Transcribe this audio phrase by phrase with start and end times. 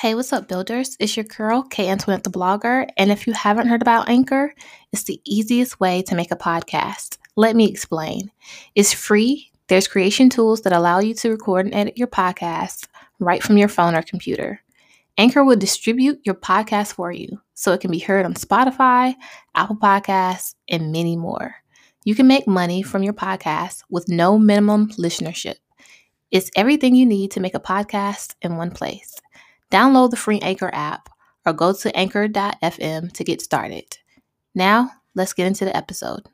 [0.00, 0.94] Hey, what's up, builders?
[1.00, 2.86] It's your girl, K Antoinette the blogger.
[2.98, 4.52] And if you haven't heard about Anchor,
[4.92, 7.16] it's the easiest way to make a podcast.
[7.34, 8.30] Let me explain.
[8.74, 9.50] It's free.
[9.68, 12.88] There's creation tools that allow you to record and edit your podcast
[13.20, 14.60] right from your phone or computer.
[15.16, 19.14] Anchor will distribute your podcast for you so it can be heard on Spotify,
[19.54, 21.54] Apple Podcasts, and many more.
[22.04, 25.56] You can make money from your podcast with no minimum listenership.
[26.30, 29.14] It's everything you need to make a podcast in one place.
[29.70, 31.08] Download the free Anchor app
[31.44, 33.98] or go to anchor.fm to get started.
[34.54, 36.28] Now, let's get into the episode.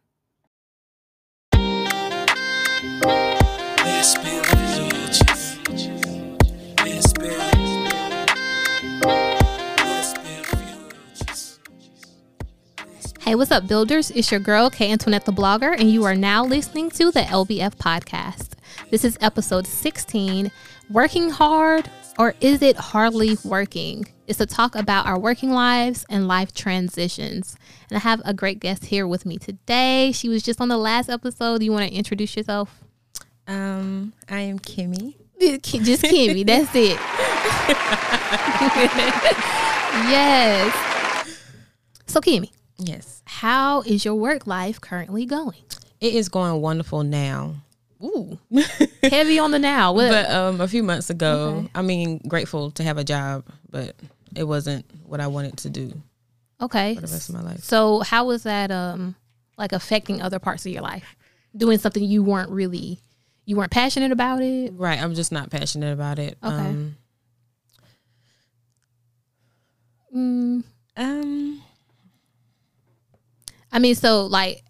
[13.20, 14.10] Hey, what's up, builders?
[14.10, 17.76] It's your girl, K Antoinette the blogger, and you are now listening to the LBF
[17.76, 18.50] podcast.
[18.90, 20.50] This is episode 16
[20.90, 24.06] Working Hard or Is It Hardly Working?
[24.26, 27.56] It's a talk about our working lives and life transitions.
[27.90, 30.12] And I have a great guest here with me today.
[30.12, 31.62] She was just on the last episode.
[31.62, 32.82] You want to introduce yourself?
[33.46, 35.14] Um, I am Kimmy.
[35.40, 36.90] Just Kimmy, that's it.
[40.08, 40.72] yes.
[42.06, 42.52] So, Kimmy.
[42.78, 43.22] Yes.
[43.24, 45.58] How is your work life currently going?
[46.00, 47.56] It is going wonderful now.
[48.02, 48.38] Ooh,
[49.02, 49.92] heavy on the now.
[49.92, 50.10] What?
[50.10, 51.70] But um, a few months ago, okay.
[51.74, 53.94] I mean, grateful to have a job, but
[54.34, 55.92] it wasn't what I wanted to do.
[56.60, 57.62] Okay, for the rest of my life.
[57.62, 59.14] So, how was that um
[59.56, 61.16] like affecting other parts of your life?
[61.56, 62.98] Doing something you weren't really,
[63.44, 64.72] you weren't passionate about it.
[64.74, 65.00] Right.
[65.00, 66.38] I'm just not passionate about it.
[66.42, 66.54] Okay.
[66.54, 66.96] Um.
[70.14, 70.64] Mm.
[70.96, 71.62] um
[73.70, 74.62] I mean, so like.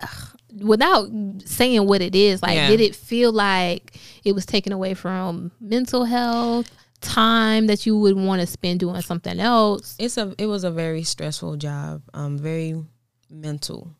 [0.00, 0.33] Ugh,
[0.64, 1.08] without
[1.44, 2.68] saying what it is, like, yeah.
[2.68, 6.70] did it feel like it was taken away from mental health?
[7.04, 9.94] time that you would want to spend doing something else?
[9.98, 12.82] It's a it was a very stressful job um very
[13.30, 13.94] mental.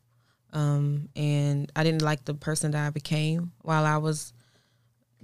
[0.52, 4.32] Um and i didn't like the person that i became while i was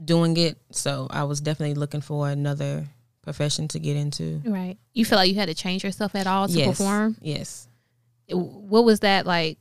[0.02, 0.58] doing it.
[0.70, 2.86] So i was definitely looking for another
[3.22, 4.42] profession to get into.
[4.44, 4.76] Right.
[4.92, 6.68] You feel like you had to change yourself at all to yes.
[6.68, 7.16] perform?
[7.20, 7.68] Yes.
[8.28, 9.58] What was that like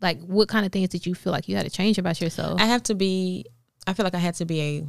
[0.00, 2.60] like what kind of things did you feel like you had to change about yourself?
[2.60, 3.46] I have to be
[3.86, 4.86] I feel like I had to be a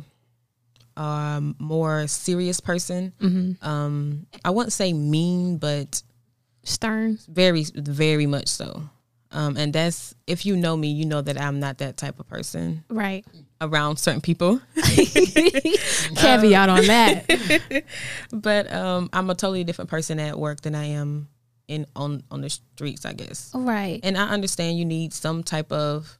[1.01, 3.13] um, more serious person.
[3.21, 3.65] Mm-hmm.
[3.65, 6.03] Um, I wouldn't say mean, but
[6.63, 7.17] stern.
[7.29, 8.89] Very, very much so.
[9.31, 12.27] Um, and that's if you know me, you know that I'm not that type of
[12.27, 12.83] person.
[12.89, 13.25] Right.
[13.61, 14.59] Around certain people.
[14.75, 17.83] Caveat um, on that.
[18.33, 21.29] but um, I'm a totally different person at work than I am
[21.69, 23.51] in on on the streets, I guess.
[23.53, 23.99] Right.
[24.03, 26.17] And I understand you need some type of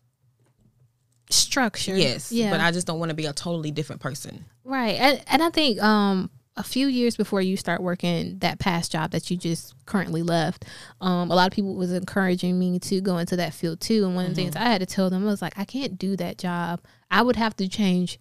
[1.29, 1.97] structure.
[1.97, 2.31] Yes.
[2.31, 2.51] Yeah.
[2.51, 4.45] But I just don't want to be a totally different person.
[4.63, 4.95] Right.
[4.95, 9.11] And and I think um a few years before you start working that past job
[9.11, 10.65] that you just currently left,
[10.99, 14.05] um, a lot of people was encouraging me to go into that field too.
[14.05, 14.31] And one mm-hmm.
[14.31, 14.67] of the things mm-hmm.
[14.67, 16.81] I had to tell them was like, I can't do that job.
[17.09, 18.19] I would have to change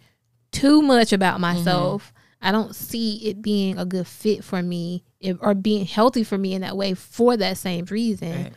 [0.51, 2.05] too much about myself.
[2.05, 2.18] Mm-hmm.
[2.41, 5.03] I don't see it being a good fit for me
[5.41, 8.43] or being healthy for me in that way for that same reason.
[8.43, 8.53] Right.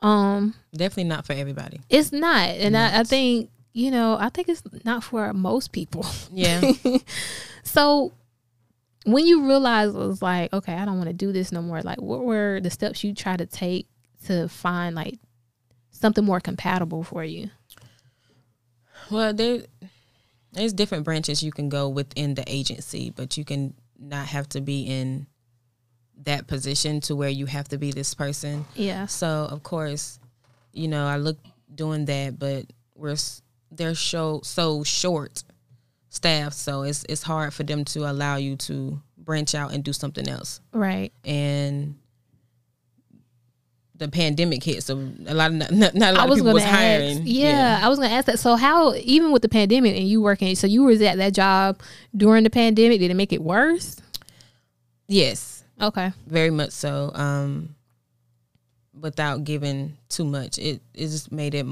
[0.00, 1.80] Um, definitely not for everybody.
[1.88, 6.06] It's not, and I, I, think you know, I think it's not for most people.
[6.32, 6.72] Yeah.
[7.64, 8.12] so
[9.04, 11.80] when you realize it was like, okay, I don't want to do this no more.
[11.82, 13.88] Like, what were the steps you try to take
[14.26, 15.18] to find like
[15.90, 17.50] something more compatible for you?
[19.10, 19.62] Well, there,
[20.56, 24.60] there's different branches you can go within the agency, but you can not have to
[24.60, 25.26] be in
[26.24, 28.64] that position to where you have to be this person.
[28.74, 29.06] Yeah.
[29.06, 30.18] So of course,
[30.72, 31.38] you know, I look
[31.74, 33.16] doing that, but we're
[33.70, 35.44] they're so so short
[36.08, 39.92] staff, so it's it's hard for them to allow you to branch out and do
[39.92, 40.60] something else.
[40.72, 41.12] Right.
[41.24, 41.96] And
[43.98, 44.94] the pandemic hit, so
[45.26, 47.22] a lot of not, not a lot of people was hiring.
[47.24, 48.38] yeah, yeah, I was gonna ask that.
[48.38, 51.80] So how even with the pandemic and you working, so you was at that job
[52.16, 53.96] during the pandemic, did it make it worse?
[55.08, 55.64] Yes.
[55.80, 56.12] Okay.
[56.26, 57.10] Very much so.
[57.14, 57.74] Um,
[58.98, 61.66] without giving too much, it it just made it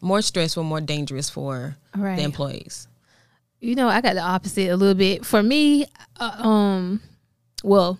[0.00, 2.16] more stressful, more dangerous for right.
[2.16, 2.88] the employees.
[3.60, 5.24] You know, I got the opposite a little bit.
[5.24, 5.86] For me,
[6.18, 7.00] uh, um,
[7.62, 7.98] well,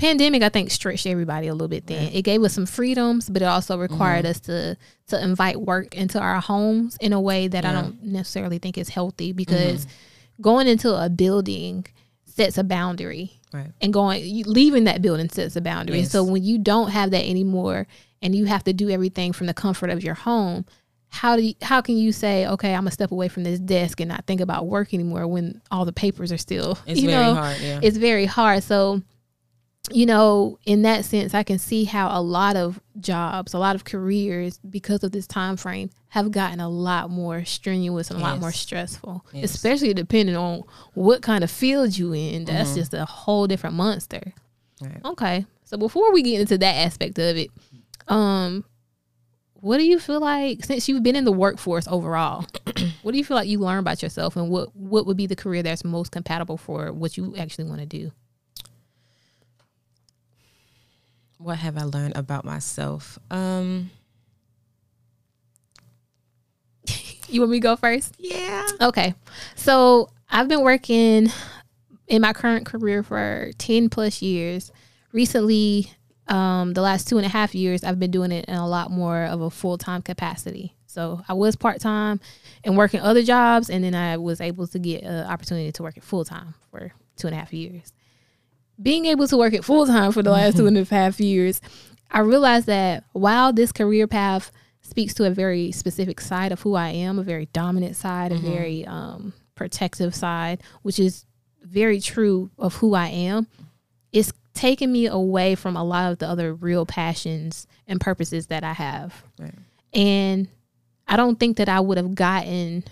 [0.00, 1.86] pandemic I think stretched everybody a little bit.
[1.86, 2.14] Then right.
[2.14, 4.30] it gave us some freedoms, but it also required mm-hmm.
[4.30, 4.76] us to
[5.08, 7.70] to invite work into our homes in a way that yeah.
[7.70, 10.42] I don't necessarily think is healthy because mm-hmm.
[10.42, 11.86] going into a building
[12.24, 13.72] sets a boundary right.
[13.80, 16.00] and going leaving that building sets a boundary.
[16.00, 16.10] Yes.
[16.10, 17.86] So when you don't have that anymore
[18.22, 20.64] and you have to do everything from the comfort of your home,
[21.12, 24.00] how do you, how can you say okay i'm gonna step away from this desk
[24.00, 27.24] and not think about work anymore when all the papers are still It's you very
[27.24, 27.58] know hard.
[27.60, 27.80] Yeah.
[27.82, 29.02] it's very hard so
[29.92, 33.74] you know in that sense i can see how a lot of jobs a lot
[33.74, 38.22] of careers because of this time frame have gotten a lot more strenuous and a
[38.22, 39.52] lot more stressful Yes.
[39.54, 40.62] especially depending on
[40.94, 42.74] what kind of field you in that's Mhm.
[42.76, 44.32] just a whole different monster
[44.82, 45.00] Right.
[45.04, 45.44] Okay.
[45.64, 47.50] So before we get into that aspect of it,
[48.08, 48.64] um,
[49.54, 52.46] what do you feel like since you've been in the workforce overall?
[53.02, 55.36] what do you feel like you learned about yourself, and what what would be the
[55.36, 58.10] career that's most compatible for what you actually want to do?
[61.40, 63.18] What have I learned about myself?
[63.30, 63.90] Um.
[67.28, 68.16] You want me to go first?
[68.18, 68.66] Yeah.
[68.80, 69.14] Okay.
[69.54, 71.28] So I've been working
[72.08, 74.72] in my current career for 10 plus years.
[75.12, 75.92] Recently,
[76.26, 78.90] um, the last two and a half years, I've been doing it in a lot
[78.90, 80.74] more of a full time capacity.
[80.86, 82.18] So I was part time
[82.64, 85.96] and working other jobs, and then I was able to get an opportunity to work
[85.96, 87.92] it full time for two and a half years.
[88.80, 91.60] Being able to work it full time for the last two and a half years,
[92.10, 94.50] I realized that while this career path
[94.80, 98.36] speaks to a very specific side of who I am, a very dominant side, a
[98.36, 101.26] very um, protective side, which is
[101.62, 103.46] very true of who I am,
[104.12, 108.64] it's taken me away from a lot of the other real passions and purposes that
[108.64, 109.22] I have.
[109.38, 109.54] Right.
[109.92, 110.48] And
[111.06, 112.84] I don't think that I would have gotten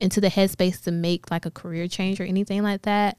[0.00, 3.16] into the headspace to make like a career change or anything like that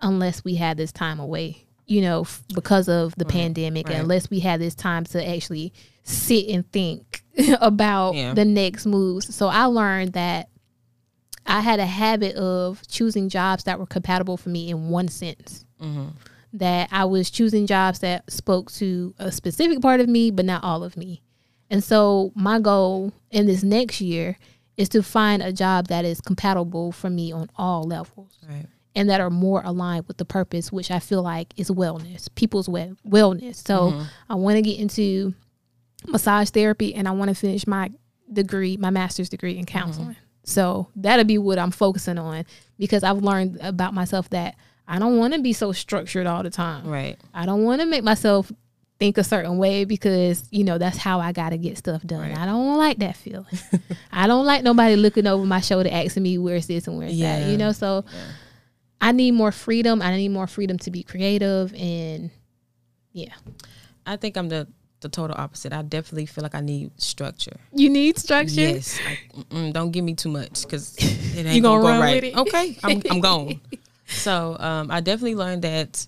[0.00, 3.98] unless we had this time away, you know, f- because of the Right, pandemic, right.
[3.98, 5.72] unless we had this time to actually
[6.04, 7.22] sit and think
[7.60, 8.34] about Yeah.
[8.34, 9.34] the next moves.
[9.34, 10.48] So I learned that
[11.46, 15.64] I had a habit of choosing jobs that were compatible for me in one sense.
[15.80, 16.08] Mm-hmm.
[16.54, 20.64] That I was choosing jobs that spoke to a specific part of me, but not
[20.64, 21.22] all of me.
[21.70, 24.38] And so my goal in this next year
[24.78, 28.66] is to find a job that is compatible for me on all levels Right.
[28.94, 32.68] And that are more aligned with the purpose, which I feel like is wellness, people's
[32.68, 33.66] we- wellness.
[33.66, 34.02] So mm-hmm.
[34.28, 35.34] I want to get into
[36.06, 37.90] massage therapy and I want to finish my
[38.32, 39.78] degree, my master's degree in mm-hmm.
[39.78, 40.16] counseling.
[40.44, 42.44] So that'll be what I'm focusing on
[42.78, 44.56] because I've learned about myself that
[44.86, 46.86] I don't want to be so structured all the time.
[46.86, 47.18] Right.
[47.34, 48.50] I don't want to make myself
[48.98, 52.30] think a certain way because you know that's how I got to get stuff done.
[52.30, 52.38] Right.
[52.38, 53.46] I don't like that feeling.
[54.12, 57.50] I don't like nobody looking over my shoulder asking me where's this and where's that.
[57.50, 58.20] You know, so Yeah.
[59.00, 60.02] I need more freedom.
[60.02, 62.30] I need more freedom to be creative and
[63.12, 63.34] yeah.
[64.06, 64.66] I think I'm the
[65.00, 65.72] the total opposite.
[65.72, 67.56] I definitely feel like I need structure.
[67.72, 68.60] You need structure.
[68.60, 68.98] Yes.
[69.32, 72.14] Mm-mm, don't give me too much because it ain't You gonna gonna, go run right.
[72.22, 72.36] with it?
[72.36, 72.78] Okay.
[72.82, 73.60] I'm I'm gone.
[74.10, 76.06] So um, I definitely learned that.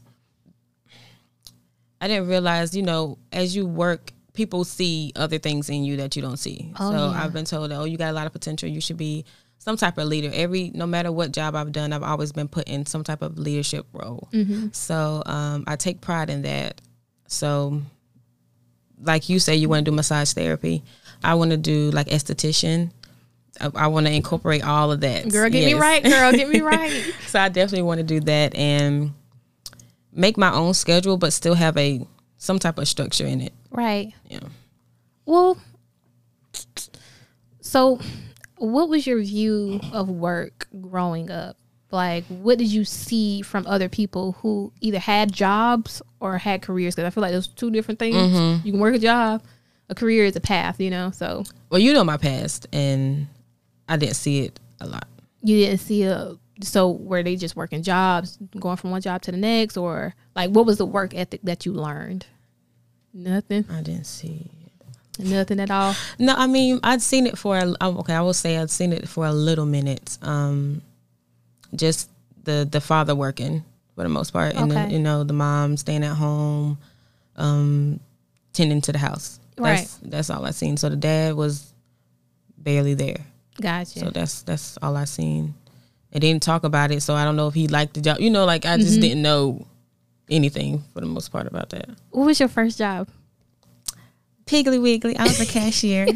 [2.01, 6.17] I didn't realize, you know, as you work, people see other things in you that
[6.17, 6.73] you don't see.
[6.81, 7.23] Oh, so yeah.
[7.23, 8.71] I've been told oh, you got a lot of potential.
[8.71, 9.27] You should be
[9.61, 10.31] some type of leader.
[10.33, 13.39] Every no matter what job I've done, I've always been put in some type of
[13.39, 14.27] leadership role.
[14.33, 14.69] Mm-hmm.
[14.73, 16.81] So um, I take pride in that.
[17.27, 17.83] So,
[19.03, 20.83] like you say, you want to do massage therapy.
[21.23, 22.91] I want to do like esthetician.
[23.61, 25.29] I, I want to incorporate all of that.
[25.31, 27.15] Girl, get me right, girl, get me right.
[27.27, 29.13] so I definitely want to do that and
[30.11, 32.07] make my own schedule, but still have a
[32.39, 33.53] some type of structure in it.
[33.71, 34.15] right.
[34.27, 34.41] Yeah.
[35.27, 35.59] Well,
[37.61, 38.01] so
[38.61, 41.57] what was your view of work growing up?
[41.91, 46.95] Like, what did you see from other people who either had jobs or had careers?
[46.95, 48.17] Because I feel like those two different things.
[48.17, 48.67] Mm-hmm.
[48.67, 49.43] You can work a job,
[49.89, 51.11] a career is a path, you know.
[51.11, 53.27] So Well, you know my past, and
[53.89, 55.09] I didn't see it a lot.
[55.43, 56.37] you didn't see a.
[56.63, 60.51] So were they just working jobs, going from one job to the next, or like
[60.51, 62.27] what was the work ethic that you learned?
[63.15, 64.51] Nothing, I didn't see.
[65.25, 65.95] Nothing at all.
[66.19, 68.15] No, I mean I'd seen it for a, um, okay.
[68.15, 70.19] I will say I'd seen it for a little minute.
[70.23, 70.83] Um,
[71.75, 72.11] just
[72.45, 74.87] the the father working for the most part, and Okay.
[74.87, 76.79] the, you know the mom staying at home,
[77.37, 78.01] um,
[78.53, 79.39] tending to the house.
[79.57, 80.79] That's, That's all I seen.
[80.79, 81.73] So the dad was
[82.57, 83.27] barely there.
[83.61, 83.99] Gotcha.
[84.01, 85.55] So that's that's all I seen.
[86.13, 88.21] They didn't talk about it, so I don't know if he liked the job.
[88.21, 89.01] You know, like I just Mm-hmm.
[89.03, 89.67] didn't know
[90.31, 91.91] anything for the most part about that.
[92.11, 93.09] what was your first job?
[94.51, 96.09] Piggly Wiggly, I was a cashier.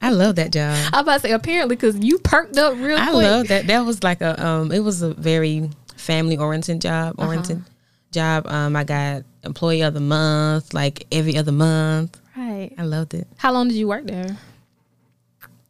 [0.00, 0.74] I love that job.
[0.94, 3.14] I was about to say apparently because you perked up real I quick.
[3.22, 3.66] love that.
[3.66, 4.72] That was like a um.
[4.72, 7.16] It was a very family oriented job.
[7.18, 7.28] Uh-huh.
[7.28, 7.62] Oriented
[8.10, 8.46] job.
[8.46, 12.18] Um, I got employee of the month, like every other month.
[12.34, 12.72] Right.
[12.78, 13.28] I loved it.
[13.36, 14.38] How long did you work there?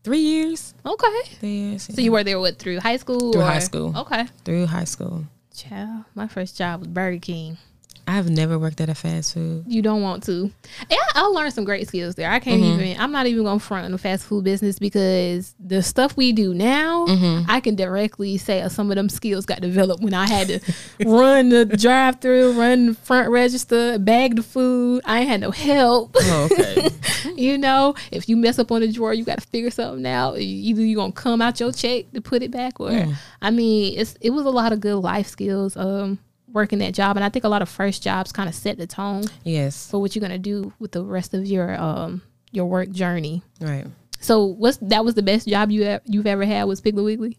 [0.05, 0.75] Three years.
[0.87, 1.23] Okay.
[1.41, 1.83] Three years.
[1.93, 3.33] So you were there what through high school?
[3.33, 3.97] Through or- high school.
[3.97, 4.27] Okay.
[4.45, 5.25] through high school.
[5.55, 7.59] Child, my first job was Burger King.
[8.07, 9.65] I've never worked at a fast food.
[9.69, 10.51] You don't want to.
[10.91, 12.31] Yeah, I learned some great skills there.
[12.31, 12.81] I can't Mm-hmm.
[12.83, 13.01] even.
[13.01, 16.53] I'm not even gonna front on the fast food business because the stuff we do
[16.53, 17.51] now, Mm-hmm.
[17.51, 20.61] I can directly say uh, some of them skills got developed when I had to
[21.07, 25.03] run the drive-through, run the front register, bag the food.
[25.05, 26.17] I ain't had no help.
[26.19, 26.89] Oh, okay.
[27.37, 30.39] you know, if you mess up on the drawer, you got to figure something out.
[30.39, 33.15] Either you gonna come out your check to put it back, or Mm.
[33.41, 35.77] I mean, it's it was a lot of good life skills.
[35.77, 36.19] Um,
[36.53, 38.87] working that job, and I think a lot of first jobs kind of set the
[38.87, 39.91] tone yes.
[39.91, 43.43] for what you're gonna do with the rest of your um your work journey.
[43.61, 43.87] Right.
[44.21, 47.39] So, what's that was the best job you e- you've ever had was Piggly Wiggly.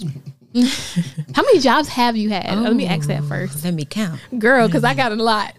[1.34, 2.56] How many jobs have you had?
[2.58, 4.20] Let me ask that first, Let me count.
[4.38, 5.52] girl, because I got a lot.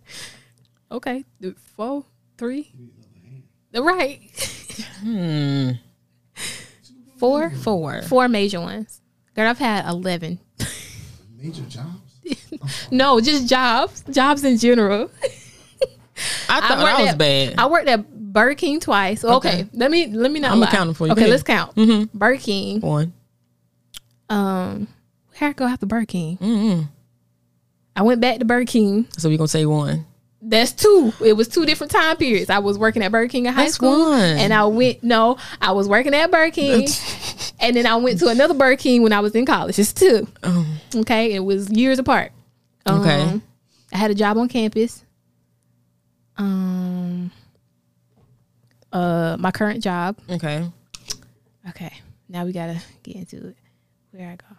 [0.90, 1.24] okay,
[1.76, 2.04] four,
[2.38, 2.72] three,
[3.74, 4.20] right,
[5.00, 5.70] Hmm.
[7.18, 8.02] four, Four.
[8.02, 9.00] four major ones.
[9.34, 10.38] Girl, I've had eleven.
[11.40, 12.12] Major jobs.
[12.90, 15.10] No, just jobs, jobs in general.
[16.48, 17.54] I thought worked that was at- bad.
[17.58, 19.22] I worked at Burger King twice.
[19.24, 19.68] Okay, Okay.
[19.74, 20.70] let me let me not I'ma lie.
[20.70, 21.12] count 'em for you.
[21.12, 21.74] Okay, Go let's count.
[21.76, 22.16] mm-hmm.
[22.18, 22.80] Burger King.
[22.80, 23.12] One.
[24.28, 24.88] Um,
[25.38, 26.38] where I go after Burger King?
[26.38, 26.82] Mm-hmm.
[27.94, 29.06] I went back to Burger King.
[29.18, 30.06] So we're gonna say one.
[30.48, 31.12] That's two.
[31.24, 32.50] It was two different time periods.
[32.50, 34.20] I was working at Burger King in high That's school, one.
[34.20, 35.02] and I went.
[35.02, 36.86] No, I was working at Burger King,
[37.60, 39.76] and then I went to another Burger King when I was in college.
[39.78, 40.28] It's two.
[40.44, 42.30] Oh, Okay, it was years apart.
[42.88, 43.22] Okay.
[43.22, 43.42] Um,
[43.92, 45.02] I had a job on campus.
[46.36, 47.30] Um,
[48.92, 50.16] uh, my current job.
[50.30, 50.70] okay.
[51.70, 51.92] Okay,
[52.28, 53.56] now we gotta get into it.
[54.12, 54.56] Where I go?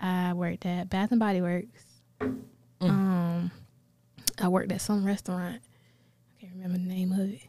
[0.00, 1.84] I worked at Bath and Body Works.
[2.80, 3.50] Um,
[4.42, 5.60] I worked at some restaurant.
[5.62, 7.42] I can't remember the name of it.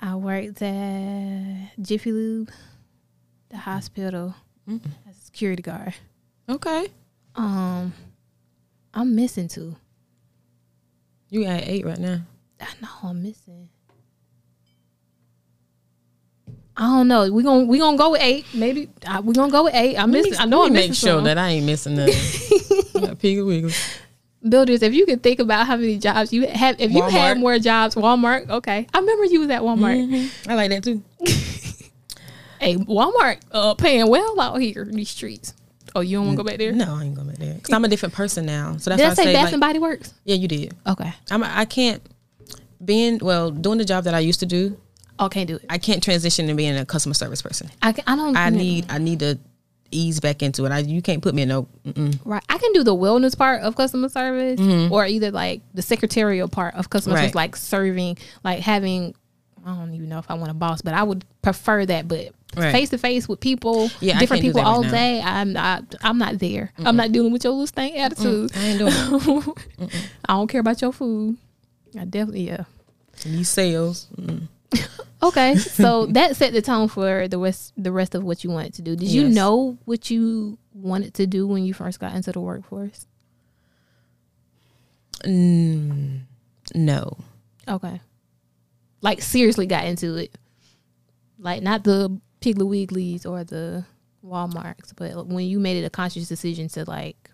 [0.00, 2.50] I worked at Jiffy Lube,
[3.50, 4.34] the hospital,
[4.66, 5.94] as a security guard.
[6.48, 6.88] Okay.
[7.34, 7.92] Um,
[8.94, 9.76] I'm missing two.
[11.28, 12.22] You got eight right now.
[12.60, 13.68] I know I'm missing.
[16.76, 17.30] I don't know.
[17.30, 18.46] We gonna we gonna go with eight.
[18.54, 19.96] Maybe uh, we gonna go with eight.
[19.96, 20.34] I'm missing.
[20.38, 22.14] I know I'm me make sure that I ain't missing nothing.
[23.00, 23.72] Got Piggly Wiggly.
[24.48, 24.82] Builders.
[24.82, 27.94] If you could think about how many jobs you have, if you had more jobs,
[27.94, 28.48] Walmart.
[28.48, 30.08] Okay, I remember you was at Walmart.
[30.08, 30.48] Mhm.
[30.48, 31.02] I like that too.
[32.60, 35.52] Hey, Walmart uh, paying well out here in these streets.
[35.94, 36.72] Oh, you don't want to go back there?
[36.72, 38.76] No, I ain't going back there because I'm a different person now.
[38.78, 40.14] So that's Did why I I say say Bath like, and Body Works?
[40.24, 40.74] yeah, you did.
[40.86, 41.12] Okay.
[41.30, 41.44] I'm.
[41.44, 42.02] I can't
[42.82, 44.80] being well doing the job that I used to do.
[45.18, 45.66] Oh, can't do it.
[45.68, 47.70] I can't transition to being a customer service person.
[47.82, 48.36] I, can, I don't.
[48.36, 48.86] I need.
[48.88, 49.38] I need to
[49.94, 50.72] ease back into it.
[50.72, 51.68] I you can't put me in no.
[51.86, 52.18] Mm-mm.
[52.24, 52.42] Right.
[52.48, 54.60] I can do the wellness part of customer service
[54.90, 57.36] or either like the secretarial part of customer service, Mm-hmm.
[57.38, 59.14] Like serving, like having,
[59.64, 62.06] I don't even know if I want a boss, but I would prefer that.
[62.08, 65.94] But face to face with people, Yeah, different people that right all day, I'm not,
[66.02, 66.72] I'm not there.
[66.78, 68.52] I'm not dealing with your little stank attitude.
[68.56, 69.90] I ain't doing it.
[70.28, 71.36] I don't care about your food.
[71.98, 72.64] I definitely, yeah.
[73.24, 74.08] These sales.
[75.24, 78.74] Okay, so that set the tone for the rest the rest of what you wanted
[78.74, 78.94] to do.
[78.94, 83.06] Did you know what you wanted to do when you first got into the workforce?
[85.24, 86.20] Mm,
[86.74, 87.16] no.
[87.66, 88.00] Okay.
[89.00, 90.36] Like seriously got into it.
[91.38, 93.84] Like not the Piggly Wigglies or the
[94.24, 97.30] Walmarts, but when you made it a conscious decision to like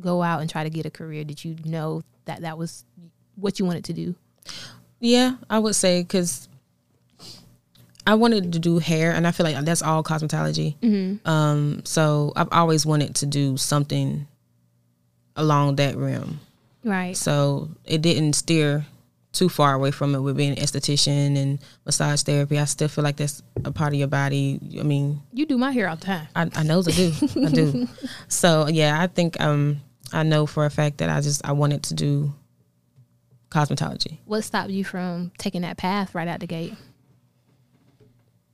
[0.00, 2.84] go out and try to get a career, did you know that that was
[3.36, 4.14] what you wanted to do?
[5.00, 6.48] Yeah, I would say because
[8.06, 10.76] I wanted to do hair, and I feel like that's all cosmetology.
[10.80, 11.28] Mm-hmm.
[11.28, 14.26] Um, so I've always wanted to do something
[15.36, 16.40] along that realm.
[16.84, 17.16] Right.
[17.16, 18.84] So it didn't steer
[19.32, 22.58] too far away from it with being an esthetician and massage therapy.
[22.58, 24.60] I still feel like that's a part of your body.
[24.78, 26.28] I mean, You do my hair all the time.
[26.36, 27.12] I, I know I do.
[27.44, 27.88] I do.
[28.28, 29.80] So yeah, I think um
[30.12, 32.32] I know for a fact that I just I wanted to do
[33.50, 34.18] cosmetology.
[34.24, 36.74] What stopped you from taking that path right out the gate?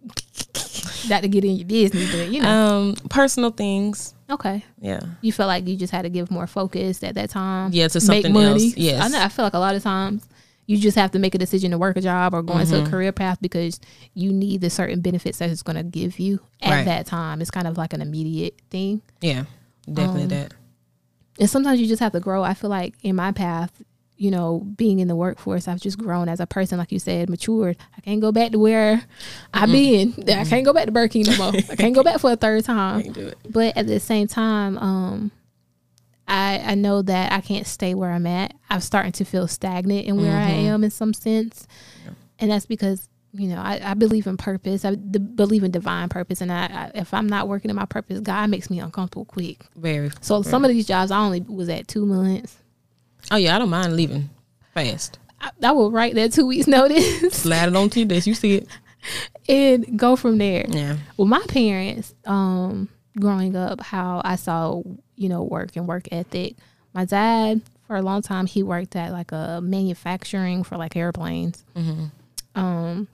[1.09, 2.49] Not to get in your business, but you know.
[2.49, 4.15] Um, personal things.
[4.29, 4.65] okay.
[4.81, 5.01] Yeah.
[5.23, 7.71] You felt like you just had to give more focus at that time.
[7.73, 8.65] Yeah, to make money.
[8.65, 8.77] else.
[8.77, 9.03] Yes.
[9.03, 9.21] I know.
[9.25, 10.27] I feel like a lot of times
[10.67, 12.87] you just have to make a decision to work a job or go into Mm-hmm.
[12.87, 13.81] a career path because
[14.15, 16.85] you need the certain benefits that it's going to give you at Right.
[16.85, 17.41] that time.
[17.41, 19.03] It's kind of like an immediate thing.
[19.21, 19.45] Yeah.
[19.93, 20.55] Definitely Um, that.
[21.41, 22.45] And sometimes you just have to grow.
[22.45, 23.73] I feel like in my path,
[24.21, 27.31] you know, being in the workforce, I've just grown as a person, like you said,
[27.31, 27.79] matured.
[27.97, 29.03] I can't go back to where
[29.55, 30.13] I've been.
[30.29, 31.53] I can't go back to Burger King no more.
[31.71, 33.03] I can't go back for a third time.
[33.03, 33.39] Can't do it.
[33.49, 35.31] But at the same time, um,
[36.29, 38.53] I I know that I can't stay where I'm at.
[38.69, 41.67] I'm starting to feel stagnant in where I am in some sense,
[42.39, 44.85] and that's because you know I, I believe in purpose.
[44.85, 47.87] I d- believe in divine purpose, and I, I if I'm not working in my
[47.87, 49.65] purpose, God makes me uncomfortable quick.
[49.77, 50.11] Very.
[50.21, 52.59] So some of these jobs I only was at two months,
[53.31, 54.31] Oh yeah, I don't mind leaving
[54.75, 55.19] fast.
[55.41, 58.27] I, I will write that two weeks notice Slide it on to your desk.
[58.27, 58.69] You see it?
[59.49, 60.67] and go from there.
[60.69, 60.97] Yeah.
[61.17, 64.83] Well, my parents, um, growing up, how I saw,
[65.17, 66.57] you know, work and work ethic.
[66.93, 71.65] My dad, for a long time, he worked at like a manufacturing for like airplanes.
[72.55, 73.09] Um,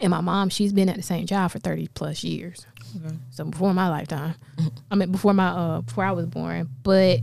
[0.00, 2.66] and my mom, she's been at the same job for thirty plus years.
[3.04, 3.14] Okay.
[3.30, 4.34] So before my lifetime,
[4.90, 7.20] I mean before my uh before I was born, but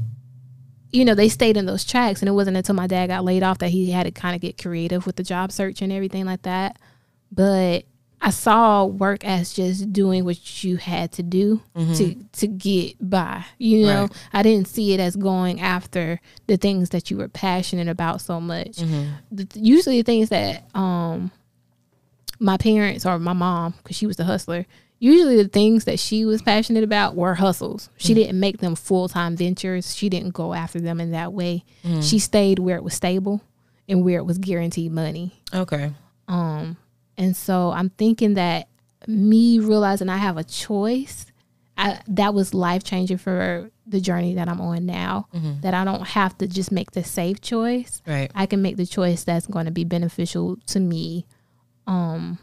[0.92, 3.44] you know they stayed in those tracks, and it wasn't until my dad got laid
[3.44, 6.26] off that he had to kind of get creative with the job search and everything
[6.26, 6.78] like that.
[7.32, 7.86] But
[8.20, 13.46] I saw work as just doing what you had to do to to get by.
[13.60, 14.12] You know, Right.
[14.34, 18.40] I didn't see it as going after the things that you were passionate about so
[18.42, 18.80] much.
[19.32, 21.32] The, usually, the things that um
[22.40, 24.66] my parents or my mom, because she was the hustler,
[25.00, 27.90] usually the things that she was passionate about were hustles.
[27.98, 29.96] She didn't make them full time ventures.
[29.96, 31.64] She didn't go after them in that way.
[32.02, 33.42] She stayed where it was stable
[33.88, 35.34] and where it was guaranteed money.
[35.54, 35.92] Okay.
[36.28, 36.78] Um,
[37.18, 38.68] and so I'm thinking that
[39.08, 41.26] me realizing I have a choice,
[41.78, 45.28] I, that was life changing for the journey that I'm on now.
[45.62, 48.02] That I don't have to just make the safe choice.
[48.06, 48.30] Right.
[48.36, 51.26] I can make the choice that's going to be beneficial to me,
[51.86, 52.40] um,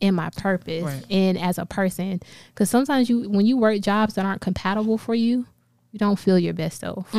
[0.00, 1.04] in my purpose Right.
[1.10, 2.20] and as a person.
[2.54, 5.46] Because sometimes you, when you work jobs that aren't compatible for you,
[5.92, 7.12] you don't feel your best self.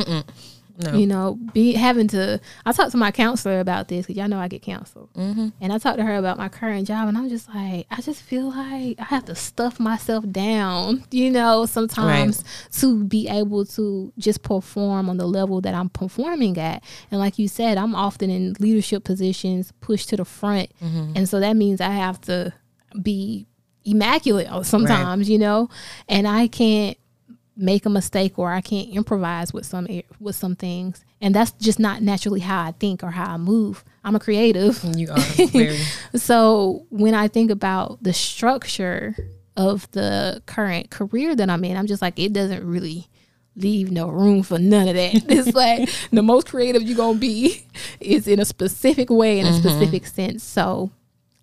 [0.82, 0.94] No.
[0.94, 2.40] You know, be having to.
[2.64, 5.48] I talked to my counselor about this because y'all know I get counseled, Mm-hmm.
[5.60, 8.22] and I talked to her about my current job, and I'm just like, I just
[8.22, 12.42] feel like I have to stuff myself down, you know, sometimes
[12.80, 16.82] to be able to just perform on the level that I'm performing at.
[17.10, 21.38] And like you said, I'm often in leadership positions, pushed to the front, and so
[21.38, 22.54] that means I have to
[23.00, 23.46] be
[23.84, 25.68] immaculate sometimes, you know,
[26.08, 26.96] and I can't
[27.56, 29.86] make a mistake or I can't improvise with some
[30.20, 31.04] with some things.
[31.20, 33.84] And that's just not naturally how I think or how I move.
[34.04, 34.82] I'm a creative.
[34.96, 35.76] You are.
[36.18, 39.14] So when I think about the structure
[39.56, 43.08] of the current career that I'm in, I'm just like it doesn't really
[43.54, 45.14] leave no room for none of that.
[45.28, 47.66] It's like the most creative you're gonna be
[48.00, 49.60] is in a specific way in a mm-hmm.
[49.60, 50.42] specific sense.
[50.42, 50.90] So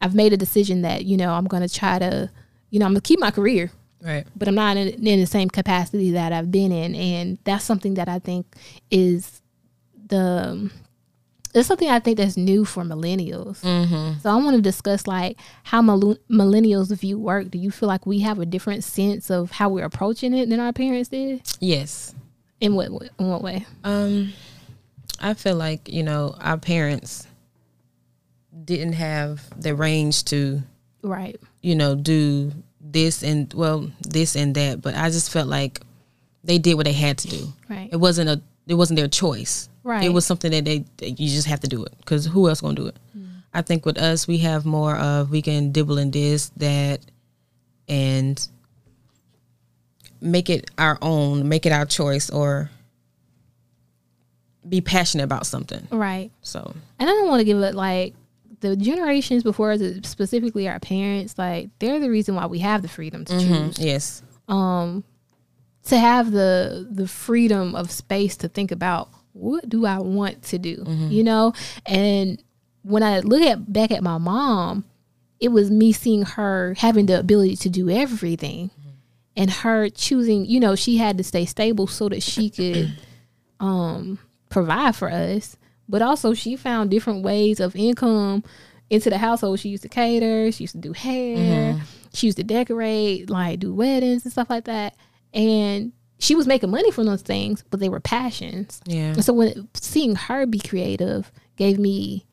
[0.01, 2.29] I've made a decision that, you know, I'm gonna try to,
[2.69, 4.25] you know, I'm gonna keep my career right.
[4.35, 7.95] but I'm not in, in the same capacity that I've been in, and that's something
[7.95, 8.45] that I think
[8.89, 9.41] is
[10.07, 10.71] the
[11.53, 13.61] it's something I think that's new for millennials.
[13.61, 14.19] Mm-hmm.
[14.19, 17.49] So I want to discuss like how millen- millennials view work.
[17.49, 20.59] Do you feel like we have a different sense of how we're approaching it than
[20.59, 21.41] our parents did?
[21.59, 22.13] Yes.
[22.61, 23.65] In what in what way?
[23.83, 24.33] Um,
[25.19, 27.25] I feel like you know our parents
[28.65, 30.61] didn't have the range to
[31.01, 31.39] Right.
[31.61, 35.81] you know do this and well this and that, but I just felt like
[36.43, 37.53] they did what they had to do.
[37.69, 37.89] Right.
[37.91, 39.69] It wasn't a it wasn't their choice.
[39.83, 40.03] Right.
[40.03, 42.61] It was something that they that you just have to do it because who else
[42.61, 42.97] gonna do it?
[43.13, 43.25] Hmm.
[43.53, 46.99] I think with us we have more of we can dibble in this that
[47.87, 48.45] and
[50.21, 52.69] make it our own, make it our choice, or
[54.67, 55.87] be passionate about something.
[55.91, 56.31] Right.
[56.41, 58.13] So And I don't want to give it like
[58.61, 62.87] the generations before us, specifically our parents, like they're the reason why we have the
[62.87, 63.79] freedom to choose.
[63.79, 65.03] yes, um
[65.85, 70.57] to have the the freedom of space to think about what do I want to
[70.57, 71.53] do, you know?
[71.85, 72.41] And
[72.83, 74.83] when I look at back at my mom,
[75.39, 78.71] it was me seeing her having the ability to do everything
[79.37, 82.93] and her choosing, you know, she had to stay stable so that she could
[83.61, 84.19] um
[84.49, 85.55] provide for us.
[85.89, 88.43] But also she found different ways of income
[88.89, 89.59] into the household.
[89.59, 91.83] She used to cater, she used to do hair, mm-hmm.
[92.13, 94.95] she used to decorate, like do weddings and stuff like that.
[95.33, 98.81] And she was making money from those things, but they were passions.
[98.85, 102.25] yeah, And so when seeing her be creative gave me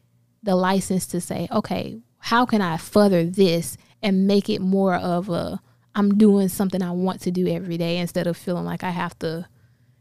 [0.43, 5.29] the license to say, okay, how can I further this and make it more of
[5.29, 5.61] a
[5.95, 9.19] I'm doing something I want to do every day instead of feeling like I have
[9.21, 9.49] to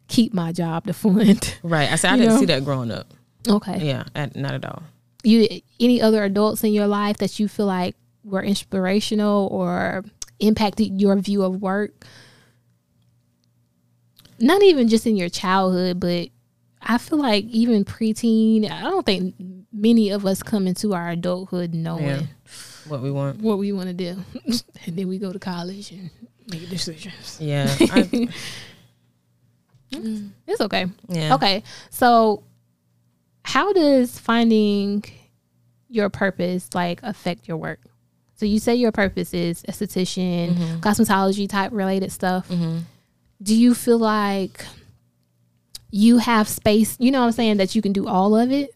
[0.09, 1.57] keep my job to fund.
[1.63, 1.89] right.
[1.91, 2.39] I said I You didn't know?
[2.41, 3.13] see that growing up.
[3.47, 3.79] Okay.
[3.79, 4.83] Yeah, at, not at all.
[5.23, 5.47] You
[5.79, 10.03] any other adults in your life that you feel like were inspirational or
[10.39, 12.05] impacted your view of work?
[14.39, 16.29] Not even just in your childhood, but
[16.81, 19.33] I feel like even preteen, I don't think
[19.71, 22.21] many of us come into our adulthood knowing Yeah.
[22.87, 23.41] What we want.
[23.41, 24.17] what we want to do.
[24.85, 26.09] and then we go to college and
[26.47, 27.37] make decisions.
[27.41, 28.29] Yeah, I,
[29.91, 30.85] mm, It's okay.
[31.07, 31.33] yeah.
[31.35, 31.63] Okay.
[31.89, 32.43] So
[33.45, 35.03] how does finding
[35.87, 37.79] your purpose like affect your work?
[38.35, 42.49] So you say your purpose is esthetician, cosmetology type related stuff.
[42.49, 42.79] Mm-hmm.
[43.41, 44.65] Do you feel like
[45.91, 48.71] you have space, you know what I'm saying, that you can do all of it.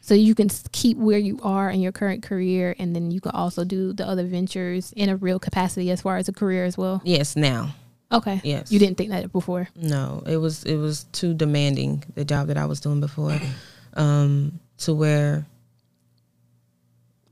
[0.00, 3.32] So you can keep where you are in your current career and then you can
[3.32, 6.78] also do the other ventures in a real capacity as far as a career as
[6.78, 7.00] well.
[7.04, 7.74] Yes, now.
[8.10, 8.40] Okay.
[8.42, 8.72] Yes.
[8.72, 9.68] You didn't think that before.
[9.76, 13.38] No, it was it was too demanding the job that I was doing before,
[13.94, 15.46] um, to where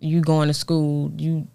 [0.01, 1.49] you going to school, you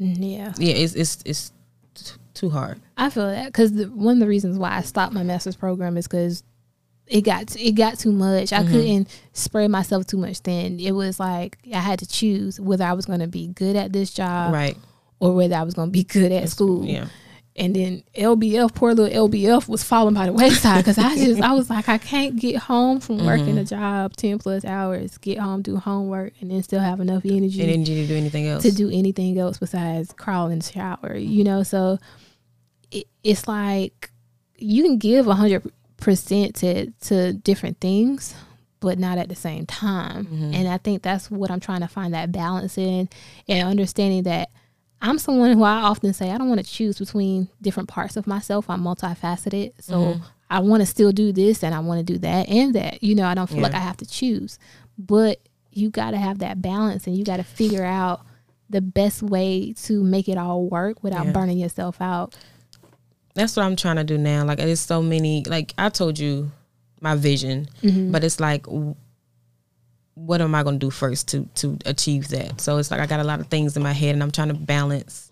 [0.00, 0.52] Mm, Yeah.
[0.58, 1.52] yeah, it's it's it's
[1.94, 2.80] t- too hard.
[2.96, 6.08] I feel that because one of the reasons why I stopped my master's program is
[6.08, 6.42] because
[7.06, 8.52] it got it got too much.
[8.52, 10.42] I couldn't spread myself too much.
[10.42, 13.76] Then it was like I had to choose whether I was going to be good
[13.76, 14.76] at this job right.
[15.20, 16.84] or whether I was going to be good at school.
[16.84, 17.06] Yeah.
[17.54, 21.52] And then LBF, poor little LBF, was falling by the wayside because I just I
[21.52, 23.64] was like I can't get home from working a mm-hmm.
[23.64, 27.70] job ten plus hours, get home, do homework, and then still have enough energy And
[27.70, 28.62] energy to do anything else?
[28.62, 31.62] to do anything else besides crawl in the shower, you know.
[31.62, 31.98] So
[32.90, 34.10] it, it's like
[34.56, 38.34] you can give a hundred percent to to different things,
[38.80, 40.24] but not at the same time.
[40.24, 40.54] Mm-hmm.
[40.54, 43.10] And I think that's what I'm trying to find that balance in,
[43.46, 44.50] and understanding that
[45.02, 48.26] I'm someone who I often say I don't want to choose between different parts of
[48.26, 48.70] myself.
[48.70, 52.48] I'm multifaceted, so I want to still do this and I want to do that
[52.48, 53.02] and that.
[53.02, 54.58] You know, I don't feel like I have to choose,
[54.96, 55.40] but
[55.72, 58.24] you got to have that balance and you got to figure out
[58.70, 61.32] the best way to make it all work without Yeah.
[61.32, 62.36] burning yourself out.
[63.34, 64.44] That's what I'm trying to do now.
[64.44, 65.42] Like there's so many.
[65.44, 66.52] Like I told you,
[67.00, 68.12] my vision, Mm-hmm.
[68.12, 68.66] but it's like,
[70.14, 72.60] what am I going to do first to to achieve that?
[72.60, 74.48] So it's like I got a lot of things in my head, and I'm trying
[74.48, 75.30] to balance.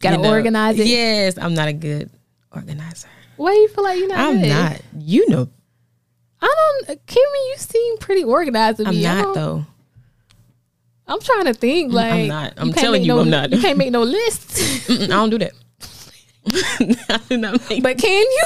[0.00, 0.30] Got to you know.
[0.30, 0.86] organize it.
[0.86, 2.10] Yes, I'm not a good
[2.54, 3.08] organizer.
[3.36, 4.18] Why do you feel like you're not?
[4.18, 4.48] I'm good?
[4.48, 4.80] not.
[4.98, 5.48] You know,
[6.40, 6.54] I
[6.86, 7.06] don't.
[7.06, 9.02] Kimmy, you seem pretty organized to I'm me.
[9.02, 9.66] Not though.
[11.08, 11.92] I'm trying to think.
[11.92, 12.54] Like I'm not.
[12.56, 13.52] I'm can't telling you no- I'm not.
[13.52, 14.90] You can't make no lists.
[14.90, 15.52] I don't do that.
[17.10, 17.82] I do not make.
[17.82, 18.44] but can you?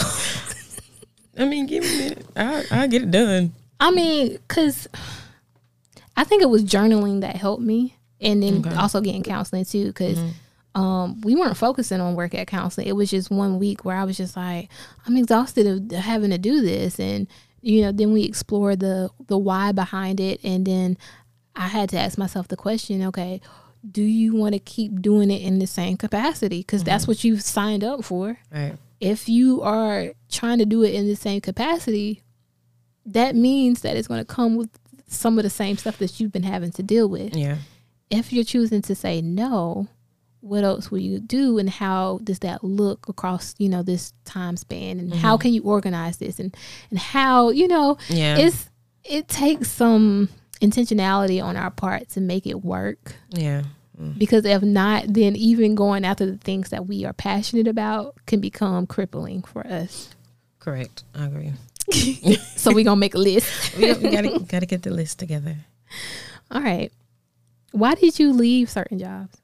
[1.39, 2.27] I mean, give me a minute.
[2.37, 3.55] I I get it done.
[3.79, 4.89] I mean, cause
[6.21, 8.75] I think it was journaling that helped me, and then Okay.
[8.77, 9.87] also getting counseling too.
[9.87, 10.81] because Mm-hmm.
[10.83, 12.87] um, we weren't focusing on work at counseling.
[12.87, 14.69] It was just one week where I was just like,
[15.07, 17.27] I'm exhausted of having to do this, and
[17.63, 20.97] you know, then we explored the the why behind it, and then
[21.57, 23.41] I had to ask myself the question, okay.
[23.99, 26.59] Do you want to keep doing it in the same capacity?
[26.61, 27.11] Because that's Mm-hmm.
[27.11, 28.75] what you've signed up for Right.
[29.01, 32.23] if you are trying to do it in the same capacity,
[33.07, 34.69] that means that it's going to come with
[35.11, 37.35] some of the same stuff that you've been having to deal with.
[37.35, 37.57] Yeah.
[38.11, 39.89] If you're choosing to say no,
[40.41, 44.57] what else will you do and how does that look across, you know, this time
[44.57, 45.43] span and how mm-hmm.
[45.43, 46.57] can you organize this and
[46.91, 48.39] and how, you know, Yeah.
[48.39, 48.71] it's
[49.05, 50.29] it takes some
[50.61, 53.63] intentionality on our part to make it work Yeah.
[53.99, 54.19] Mm.
[54.19, 58.41] because if not then even going after the things that we are passionate about can
[58.41, 60.11] become crippling for us
[60.61, 61.05] Correct.
[61.15, 61.53] I agree.
[62.57, 65.57] so we're gonna make a list We, we gotta gotta get the list together.
[66.51, 66.93] all right
[67.73, 69.37] why did you leave certain jobs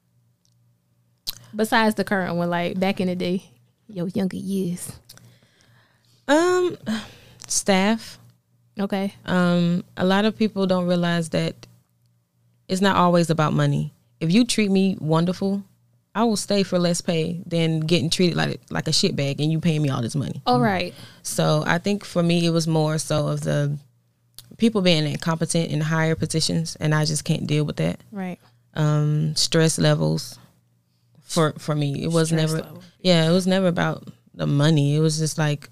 [1.55, 3.43] besides the current one like back in the day
[3.87, 4.91] your younger years
[6.27, 6.77] Um,
[7.47, 8.19] staff.
[8.79, 11.55] okay Um, a lot of people don't realize that
[12.67, 13.93] it's not always about money.
[14.19, 15.63] If you treat me wonderful,
[16.17, 19.51] I will stay for less pay than getting treated like like a shit bag and
[19.51, 20.41] you paying me all this money.
[20.47, 23.77] all right So I think for me, it was more so of the
[24.57, 27.97] people being incompetent in higher positions, and I just can't deal with that.
[28.11, 28.39] right
[28.73, 30.39] Um, stress levels
[31.21, 32.63] for for me, it was Stress never.
[32.63, 32.83] level.
[33.01, 34.95] Yeah, it was never about the money.
[34.95, 35.69] It was just like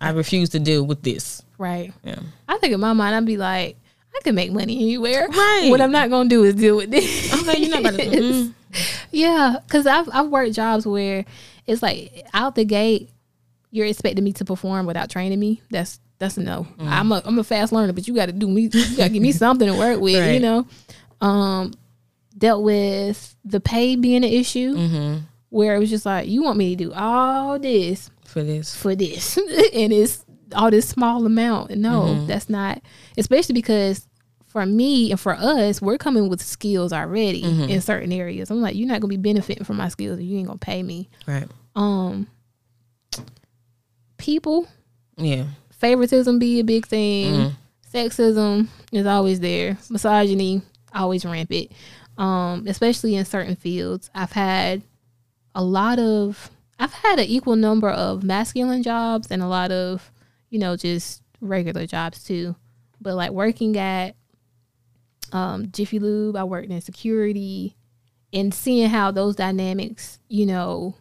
[0.00, 1.42] I refuse to deal with this.
[1.58, 3.76] right Yeah, i think in my mind i'd be like
[4.16, 5.68] i can make money anywhere Right.
[5.70, 8.04] what i'm not gonna do is deal with this okay, you're not to.
[8.04, 8.54] Mm,
[9.10, 11.24] Yeah, because I've I've worked jobs where
[11.66, 13.10] it's like out the gate,
[13.70, 15.62] you're expecting me to perform without training me.
[15.70, 16.66] That's that's a no.
[16.78, 16.88] Mm.
[16.88, 18.62] I'm a I'm a fast learner, but you got to do me.
[18.62, 20.32] You got to give me something to work with.
[20.32, 20.66] You know,
[21.20, 21.72] um,
[22.36, 25.18] dealt with the pay being an issue mm-hmm.
[25.50, 28.94] where it was just like you want me to do all this For this, for
[28.94, 29.36] this,
[29.74, 31.70] and it's all this small amount.
[31.76, 32.26] No, Mm-hmm.
[32.26, 32.80] that's not.
[33.16, 34.06] Especially because
[34.46, 37.70] for me and for us, we're coming with skills already Mm-hmm.
[37.70, 38.50] in certain areas.
[38.50, 40.82] I'm like, you're not gonna be benefiting from my skills, and you ain't gonna pay
[40.82, 41.08] me.
[41.26, 41.48] right?
[41.74, 42.26] Um,
[44.18, 44.66] people
[45.16, 47.32] Yeah, favoritism be a big thing.
[47.32, 47.52] Mhm.
[47.92, 49.76] Sexism is always there.
[49.90, 50.62] Misogyny
[50.94, 51.70] always rampant.
[52.18, 54.10] Um, especially in certain fields.
[54.14, 54.82] I've had
[55.54, 60.10] a lot of I've had an equal number of masculine jobs and a lot of,
[60.52, 62.54] you know, just regular jobs too.
[63.00, 64.14] But like working at
[65.32, 67.74] um, Jiffy Lube, I worked in security
[68.34, 70.94] and seeing how those dynamics, you know,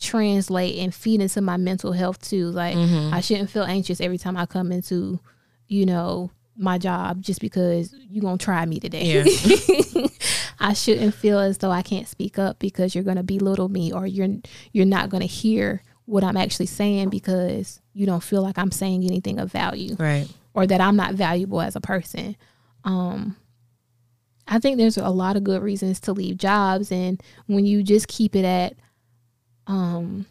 [0.00, 2.46] translate and feed into my mental health too.
[2.50, 2.76] Like
[3.12, 5.18] I shouldn't feel anxious every time I come into,
[5.66, 9.24] you know, my job just because you're gonna try me today.
[10.60, 14.06] I shouldn't feel as though I can't speak up because you're gonna belittle me or
[14.06, 14.28] you're
[14.72, 19.04] you're not gonna hear what I'm actually saying because you don't feel like I'm saying
[19.04, 20.28] anything of value Right.
[20.54, 22.36] or that I'm not valuable as a person.
[22.84, 23.36] Um,
[24.48, 28.06] I think there's a lot of good reasons to leave jobs, and when you just
[28.06, 28.74] keep it at,
[29.66, 30.26] um,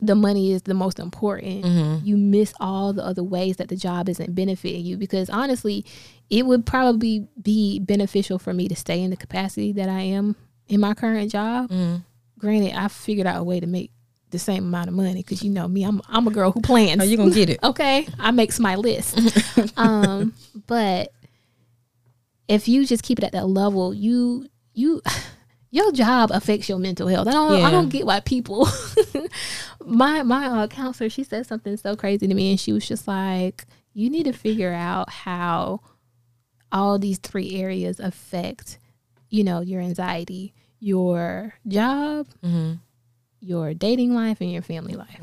[0.00, 1.64] the money is the most important.
[2.04, 5.84] You miss all the other ways that the job isn't benefiting you because honestly,
[6.28, 10.34] it would probably be beneficial for me to stay in the capacity that I am
[10.68, 11.70] in my current job.
[12.38, 13.92] Granted, I figured out a way to make
[14.32, 17.00] the same amount of money because you know me, I'm I'm a girl who plans.
[17.00, 17.60] Oh, you gonna get it?
[17.72, 19.18] okay i makes my list
[19.76, 20.34] um
[20.66, 21.12] but
[22.48, 25.00] if you just keep it at that level you you
[25.70, 28.68] your job affects your mental health i don't i don't get why people
[29.86, 33.08] my my uh, counselor she said something so crazy to me and she was just
[33.08, 33.64] like
[33.94, 35.80] you need to figure out how
[36.70, 38.78] all these three areas affect
[39.30, 42.26] you know your anxiety your job
[43.44, 45.20] your dating life and your family life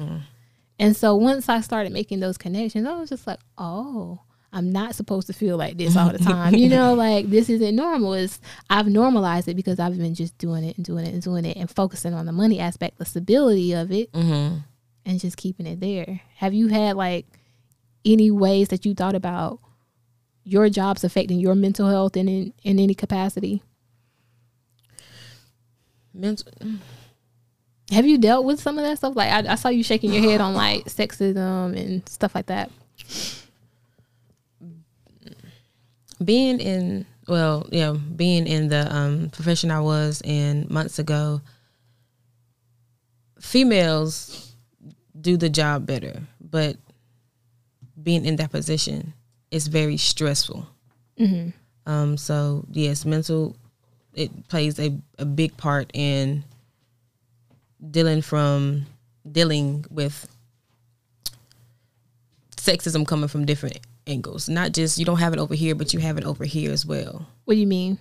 [0.77, 4.19] and so once I started making those connections, I was just like, oh,
[4.53, 6.55] I'm not supposed to feel like this all the time.
[6.55, 8.13] you know, like this isn't normal.
[8.13, 11.43] It's I've normalized it because I've been just doing it and doing it and doing
[11.45, 14.57] it and focusing on the money aspect, the stability of it, Mm-hmm.
[15.05, 16.21] and just keeping it there.
[16.37, 17.25] Have you had like
[18.05, 19.59] any ways that you thought about
[20.45, 23.61] your jobs affecting your mental health in in, in any capacity?
[26.13, 26.51] Mental.
[27.91, 29.15] Have you dealt with some of that stuff?
[29.15, 32.69] Like I, I saw you shaking your head on like sexism and stuff like that.
[36.23, 41.39] being in well yeah being in the um profession i was in months ago
[43.39, 44.53] females
[45.19, 46.75] do the job better but
[48.01, 49.13] being in that position
[49.51, 50.67] is very stressful
[51.85, 53.55] um so yes mental
[54.13, 56.43] it plays a, a big part in
[57.91, 58.85] dealing from
[59.29, 60.27] dealing with
[62.57, 64.49] sexism coming from different angles.
[64.49, 66.85] Not just you don't have it over here, but you have it over here as
[66.85, 67.27] well.
[67.45, 67.97] What do you mean?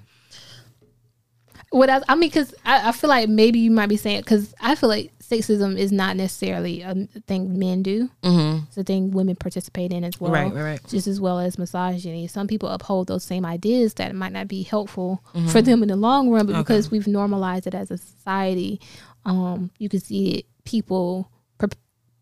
[1.71, 4.55] What I, I mean, because I, I feel like maybe you might be saying because
[4.61, 6.95] I feel like sexism is not necessarily a
[7.27, 8.09] thing men do.
[8.23, 8.65] Mm-hmm.
[8.69, 10.81] It's a thing women participate in as well, Right, right, right.
[10.89, 12.27] Just as well as misogyny.
[12.27, 15.97] Some people uphold those same ideas that might not be helpful for them in the
[15.97, 18.81] long run, but because we've normalized it as a society,
[19.29, 21.69] um, you can see it, people per-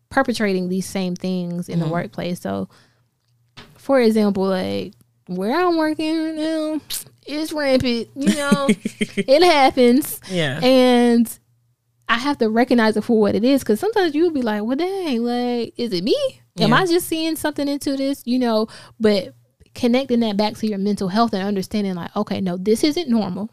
[0.09, 2.41] perpetrating these same things in the workplace.
[2.41, 2.67] So,
[3.77, 4.93] for example, like
[5.27, 6.81] where I'm working right now,
[7.25, 8.09] it's rampant.
[8.15, 8.67] You know,
[8.99, 10.59] it happens, Yeah.
[10.61, 11.39] and
[12.09, 13.61] I have to recognize it for what it is.
[13.61, 16.15] Because sometimes you'll be like, "Well, dang, like, is it me?
[16.59, 16.75] Am Yeah.
[16.77, 18.67] I just seeing something into this?" You know,
[18.99, 19.33] but
[19.75, 23.49] connecting that back to your mental health and understanding, like, okay, no, this isn't normal.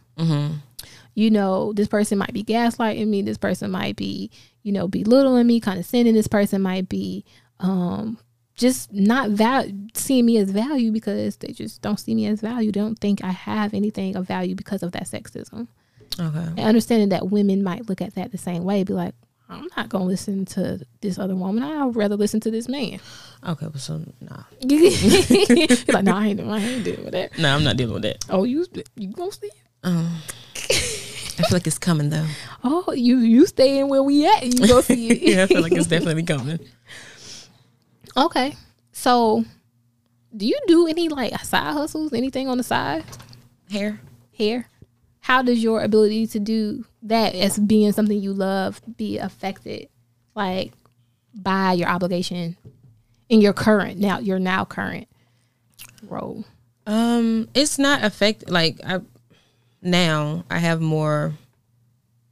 [1.14, 3.22] You know, this person might be gaslighting me.
[3.22, 4.30] This person might be,
[4.62, 6.14] you know, belittling me, condescending.
[6.14, 7.24] This person might be,
[7.60, 8.18] um,
[8.56, 12.70] just not val- seeing me as value because they just don't see me as value.
[12.70, 15.66] They don't think I have anything of value because of that sexism.
[16.20, 16.38] Okay.
[16.38, 19.14] And understanding that women might look at that the same way, be like,
[19.48, 21.62] I'm not gonna listen to this other woman.
[21.62, 23.00] I'd rather listen to this man.
[23.46, 23.66] Okay.
[23.66, 24.44] Well, so nah.
[25.92, 27.38] Like, no, I ain't, I ain't dealing with that.
[27.38, 28.24] No, I'm not dealing with that.
[28.30, 28.64] Oh, you
[28.96, 29.54] you gonna see it?
[31.38, 32.26] I feel like it's coming though.
[32.62, 34.42] Oh, you you staying where we at?
[34.42, 35.22] and You go see it.
[35.34, 36.60] yeah, I feel like it's definitely coming.
[38.16, 38.54] Okay.
[38.92, 39.44] So,
[40.36, 42.12] do you do any like side hustles?
[42.12, 43.04] Anything on the side?
[43.70, 44.00] Hair.
[44.38, 44.68] Hair?
[45.20, 49.88] How does your ability to do that as being something you love be affected,
[50.34, 50.72] like
[51.34, 52.56] by your obligation
[53.28, 55.08] in your current now your now current
[56.02, 56.44] role?
[56.86, 59.00] Um, it's not affect like I
[59.84, 61.34] now I have more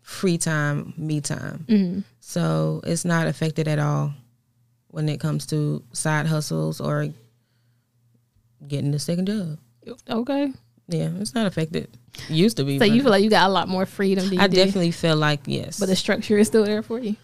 [0.00, 1.64] free time, me time.
[1.68, 2.00] Mm-hmm.
[2.20, 4.14] So it's not affected at all
[4.88, 7.08] when it comes to side hustles or
[8.66, 9.58] getting a second job.
[10.08, 10.52] Okay.
[10.88, 11.88] Yeah, it's not affected.
[12.28, 12.78] Used to be.
[12.78, 15.78] So you feel like you got a lot more freedom I definitely feel like yes.
[15.78, 17.16] but the structure is still there for you.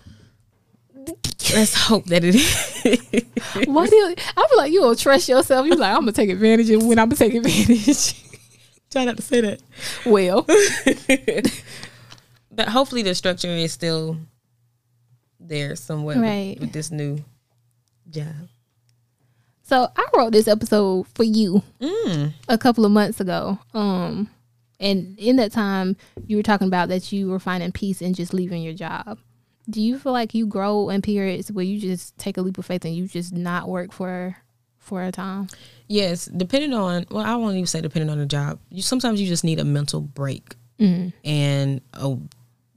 [1.54, 3.66] let's hope that it is.
[3.66, 5.66] Why do you, I feel like you don't trust yourself?
[5.66, 8.14] You like I'm gonna take advantage of when I'm gonna take advantage.
[8.90, 9.60] Try not to say that.
[10.06, 10.46] well,
[12.50, 14.16] But hopefully the structure is still
[15.38, 16.56] there somewhere with- Right.
[16.60, 17.22] with, this new
[18.10, 18.48] job.
[19.62, 22.32] so I wrote this episode for you Mm.
[22.48, 23.58] a couple of months ago.
[23.74, 24.28] Um,
[24.80, 25.96] and in that time,
[26.26, 29.18] you were talking about that you were finding peace in just leaving your job.
[29.70, 32.64] Do you feel like you grow in periods where you just take a leap of
[32.66, 34.36] faith and you just not work for
[34.88, 35.46] for a time?
[35.86, 38.58] Yes, depending on well, I won't even say depending on the job.
[38.70, 41.08] You sometimes you just need a mental break, Mm-hmm.
[41.28, 42.16] and a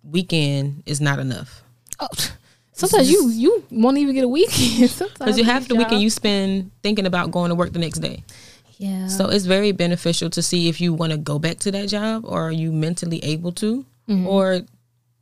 [0.04, 1.63] weekend is not enough.
[2.00, 2.08] Oh,
[2.74, 4.89] sometimes you you won't even get a weekend.
[4.89, 7.80] Sometimes Because you have the these weekend you spend thinking about going to work the
[7.80, 8.24] next day.
[8.78, 9.08] yeah.
[9.08, 12.26] So it's very beneficial to see if you want to go back to that job
[12.26, 14.28] or are you mentally able to Mm-hmm.
[14.28, 14.62] or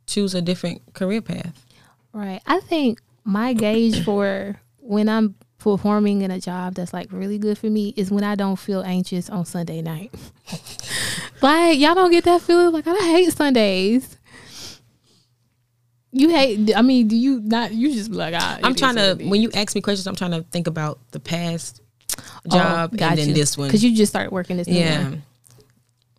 [0.06, 1.54] choose a different career path.
[2.12, 2.40] Right.
[2.46, 7.56] I think my gauge for when I'm performing in a job that's like really good
[7.56, 10.12] for me is when I don't feel anxious on Sunday night.
[11.42, 14.16] like y'all don't get that feeling like I hate Sundays.
[16.12, 19.16] You hate I mean, do you not you just be like ah, I'm trying to
[19.24, 21.80] when you ask me questions, I'm trying to think about the past
[22.48, 23.70] job and then this one.
[23.70, 25.12] Cuz you just started working this Yeah.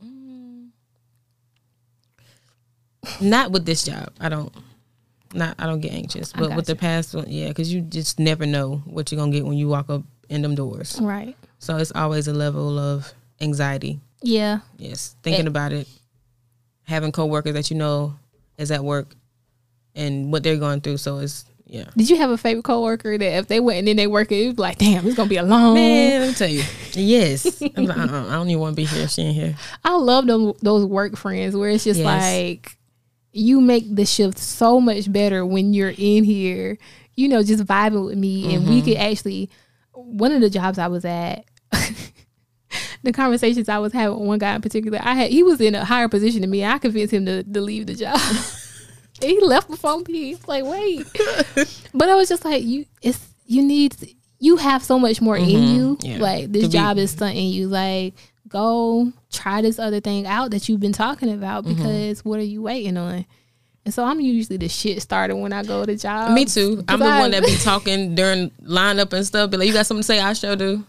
[0.04, 0.70] Mm.
[3.20, 4.14] Not with this job.
[4.20, 4.54] I don't.
[5.34, 5.56] Not.
[5.60, 6.34] I don't get anxious.
[6.34, 9.46] But with the past one, yeah, because you just never know what you're gonna get
[9.46, 11.00] when you walk up in them doors.
[11.02, 11.36] Right.
[11.60, 14.00] So it's always a level of anxiety.
[14.22, 14.60] Yeah.
[14.78, 15.50] Yes, thinking Eh.
[15.50, 15.88] about it,
[16.84, 18.16] having coworkers that you know
[18.58, 19.16] is at work,
[19.96, 20.98] and what they're going through.
[20.98, 21.86] So it's yeah.
[21.96, 24.36] Did you have a favorite coworker that if they went and then they work it,
[24.44, 26.64] it was like, damn, it's gonna be a long Man, let me tell you.
[26.94, 29.08] Yes, like, uh-uh, I don't even want to be here.
[29.08, 29.56] She ain't here.
[29.86, 32.06] I love them those work friends where it's just Yes.
[32.06, 32.78] like
[33.32, 36.78] you make the shift so much better when you're in here,
[37.16, 38.74] you know, just vibing with me and Mm-hmm.
[38.74, 39.50] we could actually
[39.94, 41.46] one of the jobs I was at
[43.04, 45.76] the conversations I was having with one guy in particular, I had he was in
[45.76, 46.64] a higher position than me.
[46.66, 48.20] I convinced him to, to leave the job.
[49.22, 50.32] He left before me.
[50.32, 51.06] It's like, wait.
[51.94, 53.96] but I was just like, you it's you need
[54.40, 55.96] you have so much more in you.
[55.98, 56.06] Mm-hmm.
[56.08, 56.18] Yeah.
[56.18, 57.68] Like this To be- job is stunting you.
[57.68, 58.16] Like
[58.52, 61.76] go try this other thing out that you've been talking about Mm-hmm.
[61.78, 63.26] because what are you waiting on?
[63.84, 66.34] And so I'm usually the shit starter when I go to jobs.
[66.34, 66.84] Me too.
[66.88, 69.50] I'm the I- one that be talking during lineup and stuff.
[69.50, 70.20] Be like, you got something to say?
[70.20, 70.86] I sure do.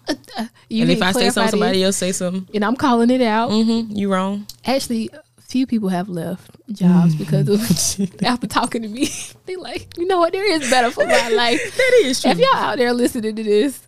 [0.68, 1.86] you and if I say something, somebody this.
[1.86, 2.46] else say something.
[2.54, 3.50] and I'm calling it out.
[3.50, 3.96] Mm-hmm.
[3.96, 4.46] You wrong.
[4.66, 5.08] Actually,
[5.40, 8.22] few people have left jobs because of shit.
[8.24, 9.08] after talking to me.
[9.46, 10.32] they like, you know what?
[10.34, 11.74] There is better for my life.
[11.76, 12.30] That is true.
[12.32, 13.86] If y'all out there listening to this,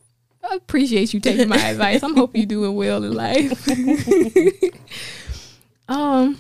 [0.51, 2.03] I appreciate you taking my advice.
[2.03, 3.67] I'm hoping you're doing well in life.
[5.89, 6.39] um.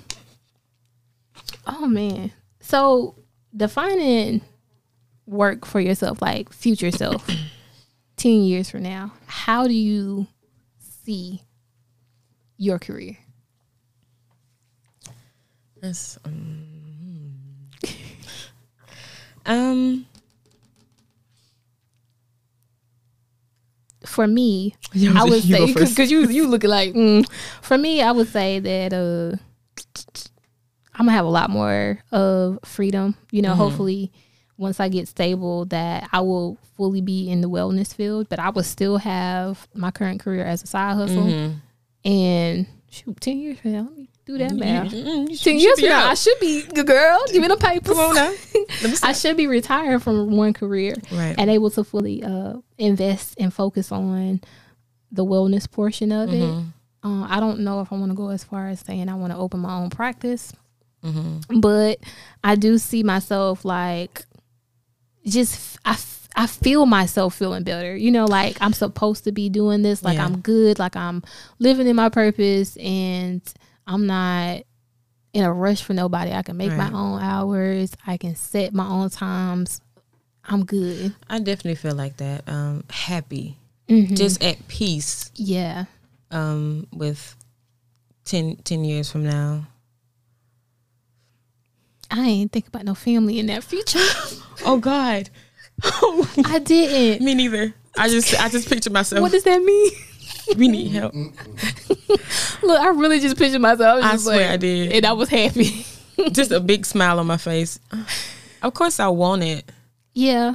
[1.66, 2.32] Oh man.
[2.60, 3.14] So
[3.56, 4.42] defining
[5.26, 7.26] work for yourself, like future self,
[8.16, 10.26] ten years from now, how do you
[10.78, 11.42] see
[12.56, 13.16] your career?
[15.80, 16.66] That's, um,
[19.46, 20.06] um,
[24.04, 27.28] For me, Yeah, I would say because you you looking like mm.
[27.62, 29.36] for me, I would say that uh,
[30.94, 33.16] I'm gonna have a lot more of freedom.
[33.30, 34.12] You know, hopefully,
[34.56, 38.50] once I get stable, that I will fully be in the wellness field, but I
[38.50, 41.24] will still have my current career as a side hustle.
[41.24, 41.54] Mhm.
[42.04, 44.90] And shoot, ten years from now, let me do that math.
[44.92, 46.08] Mm, you Ten years from now.
[46.10, 47.20] I should be good girl.
[47.30, 47.94] Give me the papers.
[47.94, 48.32] Come on now.
[49.02, 51.34] I should be retired from one career Right.
[51.36, 54.40] and able to fully uh, invest and focus on
[55.12, 56.36] the wellness portion of it.
[56.42, 56.68] Mm-hmm.
[57.06, 59.32] Uh, I don't know if I want to go as far as saying I want
[59.32, 60.52] to open my own practice,
[61.04, 61.60] Mm-hmm.
[61.60, 61.98] but
[62.42, 64.24] I do see myself like
[65.26, 67.94] just I, f- I feel myself feeling better.
[67.96, 70.02] You know, like I'm supposed to be doing this.
[70.02, 70.24] Like Yeah.
[70.24, 70.78] I'm good.
[70.78, 71.22] Like I'm
[71.58, 73.42] living in my purpose, and
[73.86, 74.62] I'm not
[75.32, 76.32] in a rush for nobody.
[76.32, 77.92] I can make my own hours.
[78.06, 79.80] I can set my own times.
[80.44, 81.14] I'm good.
[81.28, 82.48] I definitely feel like that.
[82.48, 83.56] Um, happy,
[83.88, 84.16] Mhm.
[84.16, 85.30] just at peace.
[85.34, 85.86] yeah.
[86.30, 87.36] Um, with
[88.24, 89.66] 10, 10 years from now.
[92.10, 93.98] I ain't think about no family in that future.
[94.66, 95.28] Oh God,
[95.82, 97.22] I didn't.
[97.24, 97.74] me neither.
[97.98, 99.20] I just, I just picture myself.
[99.20, 99.90] What does that mean?
[100.56, 101.14] we need help.
[102.62, 104.02] Look, I really just pictured myself.
[104.04, 104.92] I just swear like- I did.
[104.92, 105.84] and I was happy.
[106.32, 107.78] just a big smile on my face.
[108.62, 109.70] Of course, I want it.
[110.14, 110.54] yeah,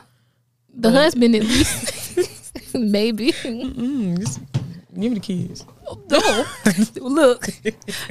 [0.74, 3.32] the But- husband at least, maybe.
[3.34, 4.40] Mm, just
[4.94, 5.66] give me the kids.
[6.10, 6.46] No,
[7.02, 7.48] look,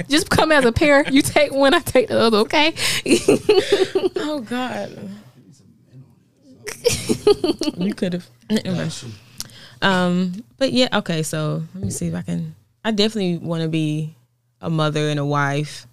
[0.09, 1.09] just come as a pair.
[1.09, 2.39] You take one, I take the other.
[2.39, 2.73] Okay.
[4.17, 5.09] Oh God.
[7.77, 8.29] you could have.
[9.81, 11.23] Um, but yeah, okay.
[11.23, 12.55] So let me see if I can.
[12.83, 14.15] I definitely want to be
[14.61, 15.85] a mother and a wife.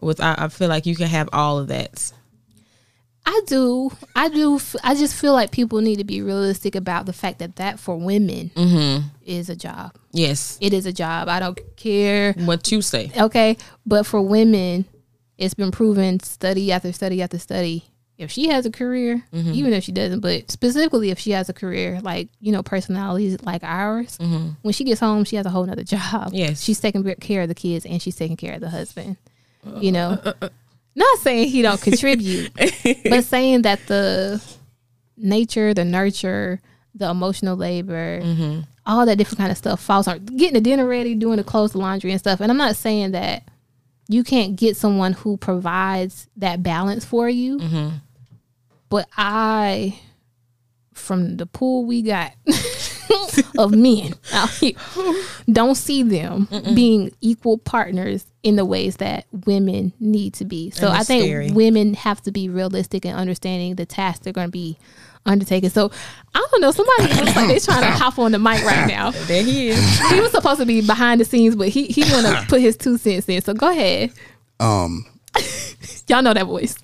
[0.00, 2.12] With I, I feel like you can have all of that.
[3.24, 3.92] I do.
[4.16, 4.58] I do.
[4.82, 7.96] I just feel like people need to be realistic about the fact that that for
[7.96, 9.06] women Mm-hmm.
[9.24, 9.94] is a job.
[10.10, 10.58] Yes.
[10.60, 11.28] It is a job.
[11.28, 12.32] I don't care.
[12.32, 13.12] What you say?
[13.16, 13.56] Okay,
[13.86, 14.86] but for women,
[15.38, 17.84] it's been proven study after study after study.
[18.22, 19.52] If she has a career, Mm-hmm.
[19.52, 23.42] even if she doesn't, but specifically if she has a career, like, you know, personalities
[23.42, 26.00] like ours, when she gets home, she has a whole nother job.
[26.28, 26.34] Mm-hmm.
[26.34, 26.62] Yes.
[26.62, 29.16] She's taking care of the kids and she's taking care of the husband.
[29.78, 30.48] You know, Uh,
[30.94, 32.52] not saying he don't contribute,
[33.08, 34.42] but saying that the
[35.16, 36.60] nature, the nurture,
[36.94, 38.60] the emotional labor, Mm-hmm.
[38.86, 41.72] all that different kind of stuff falls on getting the dinner ready, doing the clothes,
[41.72, 42.40] the laundry and stuff.
[42.40, 43.44] And I'm not saying that
[44.08, 47.58] you can't get someone who provides that balance for you.
[47.58, 47.88] Mm-hmm.
[48.92, 49.98] But I,
[50.92, 52.32] from the pool we got
[53.58, 54.74] of men out here,
[55.50, 60.68] don't see them being equal partners in the ways that women need to be.
[60.72, 61.50] So I think scary.
[61.52, 64.76] women have to be realistic in understanding the tasks they're going to be
[65.24, 65.70] undertaking.
[65.70, 65.90] So
[66.34, 66.70] I don't know.
[66.70, 69.12] Somebody looks like they're trying to hop on the mic right now.
[69.26, 70.00] There he is.
[70.10, 72.76] He was supposed to be behind the scenes, but he he want to put his
[72.76, 73.40] two cents in.
[73.40, 74.12] So go ahead.
[74.60, 75.06] Um,
[76.08, 76.74] Y'all know that voice.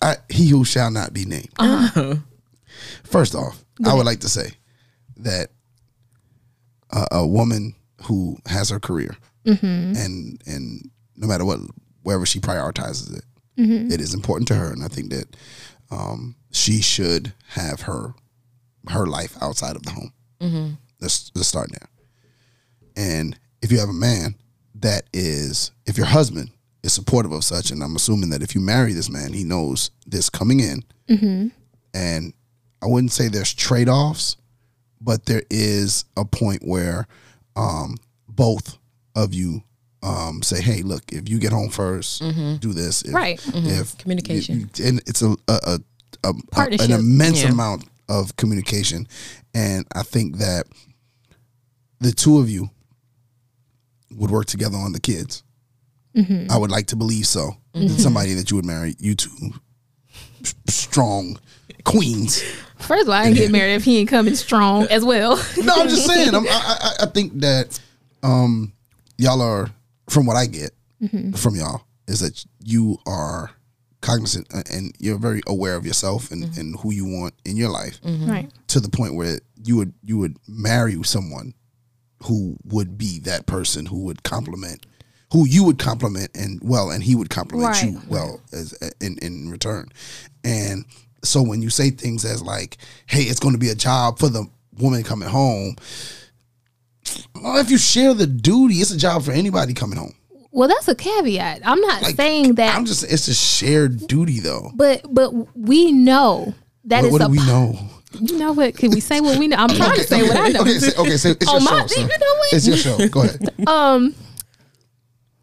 [0.00, 1.50] I, he who shall not be named.
[1.58, 2.16] Uh-huh.
[3.04, 4.52] First off, I would like to say
[5.18, 5.50] that
[6.90, 9.96] a, a woman who has her career mm-hmm.
[9.96, 11.60] and and no matter what,
[12.02, 13.24] wherever she prioritizes it,
[13.58, 13.90] mm-hmm.
[13.90, 15.36] it is important to her, and I think that
[15.90, 18.14] um, she should have her
[18.88, 20.12] her life outside of the home.
[20.40, 20.74] Mm-hmm.
[21.00, 21.88] Let's let's start there.
[22.96, 24.34] And if you have a man
[24.76, 26.50] that is, if your husband
[26.82, 29.90] is supportive of such, and I'm assuming that if you marry this man, he knows
[30.06, 31.52] this coming in,
[31.94, 32.32] and
[32.82, 34.36] I wouldn't say there's trade offs,
[35.00, 37.06] but there is a point where
[37.56, 37.96] um,
[38.28, 38.78] both
[39.16, 39.62] of you
[40.02, 43.40] um, say, "Hey, look, if you get home 1st do this." If, Right.
[43.54, 44.60] If Communication.
[44.60, 45.78] you- and it's a, a, a,
[46.24, 47.50] a, a an immense Yeah.
[47.50, 49.08] amount of communication,
[49.54, 50.66] and I think that
[52.00, 52.70] the two of you
[54.12, 55.42] would work together on the kids.
[56.16, 56.50] Mm-hmm.
[56.50, 57.56] I would like to believe so.
[57.74, 57.96] Mm-hmm.
[57.96, 59.52] Somebody that you would marry, you two
[60.68, 61.38] strong
[61.84, 62.42] queens.
[62.78, 65.36] First of all, I ain't get married if he ain't coming strong as well.
[65.58, 66.34] No, I'm just saying.
[66.34, 66.50] I'm, I,
[66.80, 67.78] I I think that
[68.22, 68.72] um,
[69.16, 69.68] y'all are,
[70.08, 71.32] from what I get mm-hmm.
[71.32, 73.50] from y'all, is that you are
[74.00, 77.68] cognizant uh, and you're very aware of yourself and, and who you want in your
[77.68, 78.50] life right.
[78.68, 81.52] to the point where you would you would marry someone
[82.24, 84.86] who would be that person who would compliment
[85.32, 87.84] who you would compliment and well and he would compliment Right.
[87.84, 89.88] you well as in in return
[90.44, 90.84] and
[91.24, 94.28] so when you say things as like hey it's going to be a job for
[94.28, 94.46] the
[94.78, 95.76] woman coming home
[97.42, 100.14] well if you share the duty it's a job for anybody coming home
[100.52, 101.60] Well, that's a caveat.
[101.64, 105.92] I'm not like saying that, i'm just it's a shared duty though but but we
[105.92, 106.54] know
[106.84, 107.78] that what, what do we know
[108.20, 108.74] You know what?
[108.74, 109.56] Can we say what we know?
[109.58, 110.62] I'm trying to say what I know.
[110.62, 112.52] okay say, okay say, it's your my- show so you know what?
[112.54, 114.14] it's your show go ahead Um,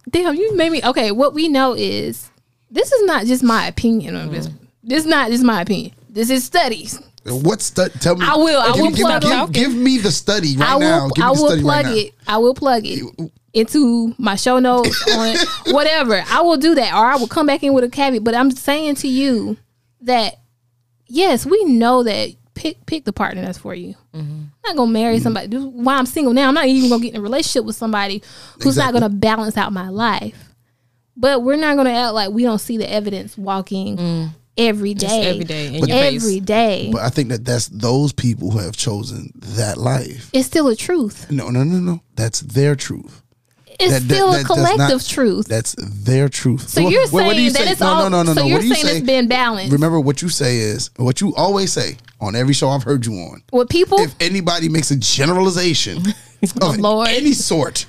[0.10, 0.82] damn, you made me.
[0.84, 2.30] Okay, what we know is
[2.72, 4.48] this is not just my opinion on this.
[4.48, 4.58] Mm.
[4.84, 5.94] This is not just my opinion.
[6.10, 7.00] This is studies.
[7.26, 7.92] What study?
[8.00, 8.26] Tell me.
[8.26, 9.52] I will- I give, will give, plug give, it.
[9.52, 10.82] give me the study right I will.
[10.82, 11.08] now.
[11.10, 11.96] Give I me the will study plug right now.
[11.96, 12.14] it.
[12.28, 15.36] I will plug it into my show notes on
[15.74, 16.24] whatever.
[16.30, 18.24] I will do that, or I will come back in with a caveat.
[18.24, 19.58] But I'm saying to you
[20.02, 20.36] that
[21.08, 23.96] yes, we know that pick pick the partner that's for you.
[24.14, 24.44] Mm-hmm.
[24.66, 25.24] I'm not gonna marry mm-hmm.
[25.24, 25.48] somebody.
[25.48, 26.48] This is Why I'm single now?
[26.48, 28.24] I'm not even gonna get in a relationship with somebody
[28.62, 30.54] who's not gonna balance out my life.
[31.18, 34.30] But we're not gonna act like we don't see the evidence walking mm.
[34.58, 36.42] every day, Just every day in your every face.
[36.42, 36.90] day.
[36.92, 40.30] But I think that that's those people who have chosen that life.
[40.34, 41.32] it's still a truth.
[41.32, 42.02] No, no, no, no.
[42.16, 43.22] That's their truth.
[43.80, 45.48] It's That- still that a collective not- truth.
[45.48, 46.70] That's their truth.
[46.70, 47.72] So you're what- what saying you that say?
[47.72, 48.10] it's no, all.
[48.10, 48.48] no, no, no, so no.
[48.48, 48.98] you're What do you saying say?
[48.98, 49.72] it's been balanced.
[49.74, 53.14] Remember what you say is what you always say on every show I've heard you
[53.14, 53.44] on.
[53.52, 55.98] What people, If anybody makes a generalization
[56.62, 57.10] of Lord.
[57.10, 57.86] any sort,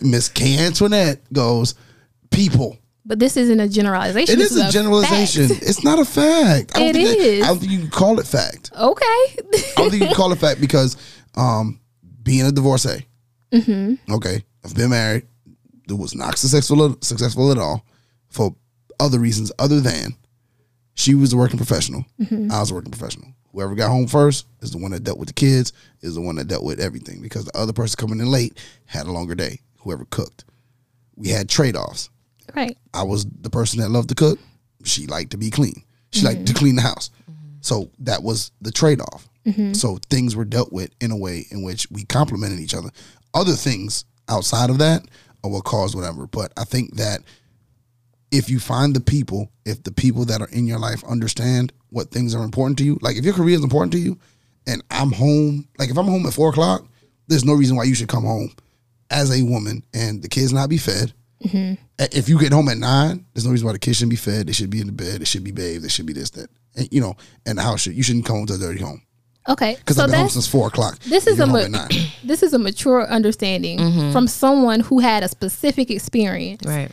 [0.00, 0.58] Miss K.
[0.58, 1.74] Antoinette goes,
[2.30, 2.78] people.
[3.04, 4.34] but this isn't a generalization.
[4.34, 5.48] It This is a generalization.
[5.48, 5.62] fact.
[5.62, 6.72] It's not a fact.
[6.74, 7.44] I don't It think that- is.
[7.44, 8.70] I don't think you can call it fact.
[8.76, 9.04] Okay.
[9.04, 10.96] I don't think you can call it fact because
[11.36, 11.78] um,
[12.22, 13.06] being a divorcee,
[13.52, 14.12] Mm-hmm.
[14.14, 15.26] okay, I've been married,
[15.88, 17.84] it was not successful successful at all
[18.28, 18.54] for
[18.98, 20.16] other reasons other than
[20.94, 22.50] she was a working professional, Mm-hmm.
[22.50, 23.28] I was a working professional.
[23.52, 26.36] Whoever got home first is the one that dealt with the kids, is the one
[26.36, 29.60] that dealt with everything because the other person coming in late had a longer day.
[29.80, 30.44] Whoever cooked,
[31.14, 32.10] we had trade offs.
[32.54, 32.76] right.
[32.92, 34.38] I was the person that loved to cook.
[34.84, 35.84] She liked to be clean.
[36.12, 36.44] She liked Mm-hmm.
[36.46, 37.10] to clean the house.
[37.60, 39.28] So that was the trade off.
[39.74, 42.90] So things were dealt with in a way in which we complemented each other.
[43.32, 45.02] Other things outside of that
[45.42, 46.26] or what caused whatever.
[46.26, 47.20] But I think that
[48.30, 52.10] if you find the people, if the people that are in your life understand what
[52.10, 54.18] things are important to you, like if your career is important to you,
[54.66, 56.86] and I'm home, like if I'm home at four o'clock,
[57.28, 58.52] there's no reason why you should come home
[59.10, 61.12] as a woman and the kids not be fed
[61.44, 61.74] Mm-hmm.
[61.98, 64.46] If you get home at nine, there's no reason why the kids shouldn't be fed.
[64.46, 65.20] They should be in the bed.
[65.20, 65.84] They should be bathed.
[65.84, 66.50] They should be this, that.
[66.74, 69.02] And, you know, and the house should, you shouldn't come home to a dirty home.
[69.48, 70.98] Okay, Because so I've been home since four o'clock.
[71.00, 72.06] this is a ma- home at nine.
[72.24, 74.12] this is a mature understanding mm-hmm.
[74.12, 76.66] from someone who had a specific experience.
[76.66, 76.90] Right.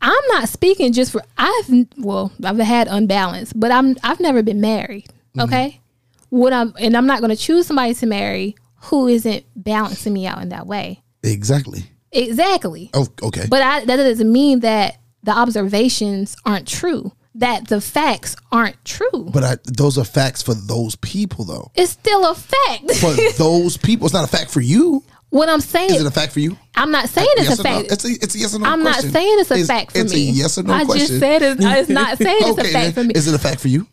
[0.00, 4.60] I'm not speaking just for I've well I've had unbalance, but I'm I've never been
[4.60, 5.08] married.
[5.08, 5.40] Mm-hmm.
[5.40, 5.80] Okay,
[6.28, 10.26] what I'm and I'm not going to choose somebody to marry who isn't balancing me
[10.26, 11.02] out in that way.
[11.22, 11.84] Exactly.
[12.12, 12.90] Exactly.
[12.94, 13.46] Oh, okay.
[13.48, 17.12] But I, that doesn't mean that the observations aren't true.
[17.38, 19.28] That the facts aren't true.
[19.32, 21.70] But I, those are facts for those people, though.
[21.74, 22.90] It's still a fact.
[22.94, 25.02] For those people, it's not a fact for you.
[25.30, 26.56] what I'm saying, Is it a fact for you?
[26.74, 27.78] I'm not saying it's yes a or no?
[27.80, 27.92] fact.
[27.92, 29.06] It's a, it's a yes or no I'm question.
[29.08, 30.28] not saying it's a It's- fact for it's me.
[30.28, 31.06] a yes or no I question.
[31.08, 33.12] just said it's, it's not saying it's a fact for then, me.
[33.14, 33.86] Is it a fact for you?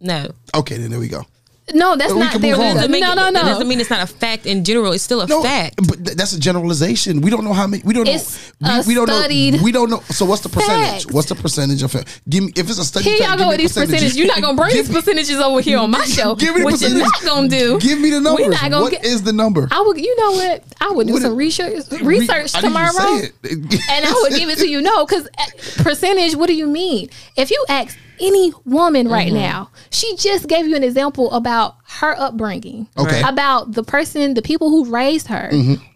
[0.00, 0.28] No.
[0.54, 1.24] Okay, then there we go.
[1.74, 2.52] No, that's We not can there.
[2.56, 2.66] move on.
[2.68, 4.92] No, Doesn't make no, it- no, It doesn't mean it's not a fact in general.
[4.92, 5.76] It's still a No, fact.
[5.88, 7.20] but th- that's a generalization.
[7.20, 7.82] We don't know how many.
[7.84, 8.68] We don't It's know.
[8.70, 9.62] a We, we don't know.
[9.62, 10.02] We don't know.
[10.10, 11.04] So what's the percentage?
[11.04, 11.12] fact.
[11.12, 12.06] What's the percentage of it?
[12.28, 13.04] Give me if it's a study.
[13.10, 14.14] Here fact, y'all go with these percentages.
[14.14, 14.16] percentages.
[14.18, 16.34] You're not gonna bring Give these me- percentages over here on my show.
[16.34, 17.78] Give me the what you're not gonna do.
[17.80, 18.46] Give me the numbers.
[18.46, 19.04] We're not gonna What get.
[19.04, 19.68] is the number?
[19.70, 19.98] I would.
[20.00, 20.64] You know what?
[20.80, 21.84] I would do What some is- research.
[22.00, 22.92] Re- Research I need you tomorrow.
[22.92, 23.32] say it.
[23.90, 24.80] and I would give it to you.
[24.82, 26.34] No, because uh, percentage.
[26.36, 27.10] What do you mean?
[27.36, 29.36] If you ask any woman right Mm-hmm.
[29.36, 32.86] now, she just gave you an example about her upbringing.
[32.98, 33.16] Okay.
[33.20, 33.28] Mm-hmm.
[33.28, 35.50] About the person, the people who raised her.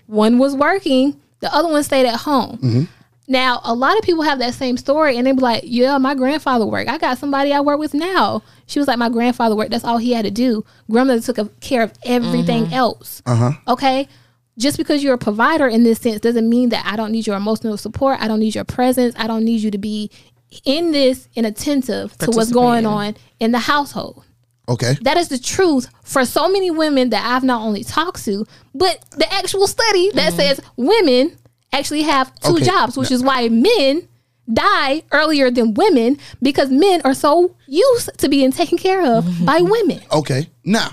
[0.07, 2.89] One was working, the other one stayed at home.
[3.27, 6.15] Now, a lot of people have that same story, and they be like, "Yeah, my
[6.15, 6.91] grandfather worked.
[6.91, 9.71] I got somebody I work with now." She was like, "My grandfather worked.
[9.71, 10.63] That's all he had to do.
[10.91, 13.53] Grandmother took care of everything else." Uh huh.
[13.67, 14.09] Okay.
[14.59, 17.35] Just because you're a provider in this sense doesn't mean that I don't need your
[17.37, 18.21] emotional support.
[18.21, 19.15] I don't need your presence.
[19.19, 20.11] I don't need you to be
[20.65, 24.25] in this and attentive to what's going on in the household.
[24.69, 24.95] Okay.
[25.03, 29.05] That is the truth for so many women that I've not only talked to, but
[29.13, 31.37] the actual study that says women
[31.73, 32.57] actually have two Mm-hmm.
[32.57, 32.65] Okay.
[32.65, 34.09] jobs, which is why men
[34.53, 39.45] die earlier than women because men are so used to being taken care of Mm-hmm.
[39.45, 40.01] by women.
[40.13, 40.49] Okay.
[40.65, 40.89] Now,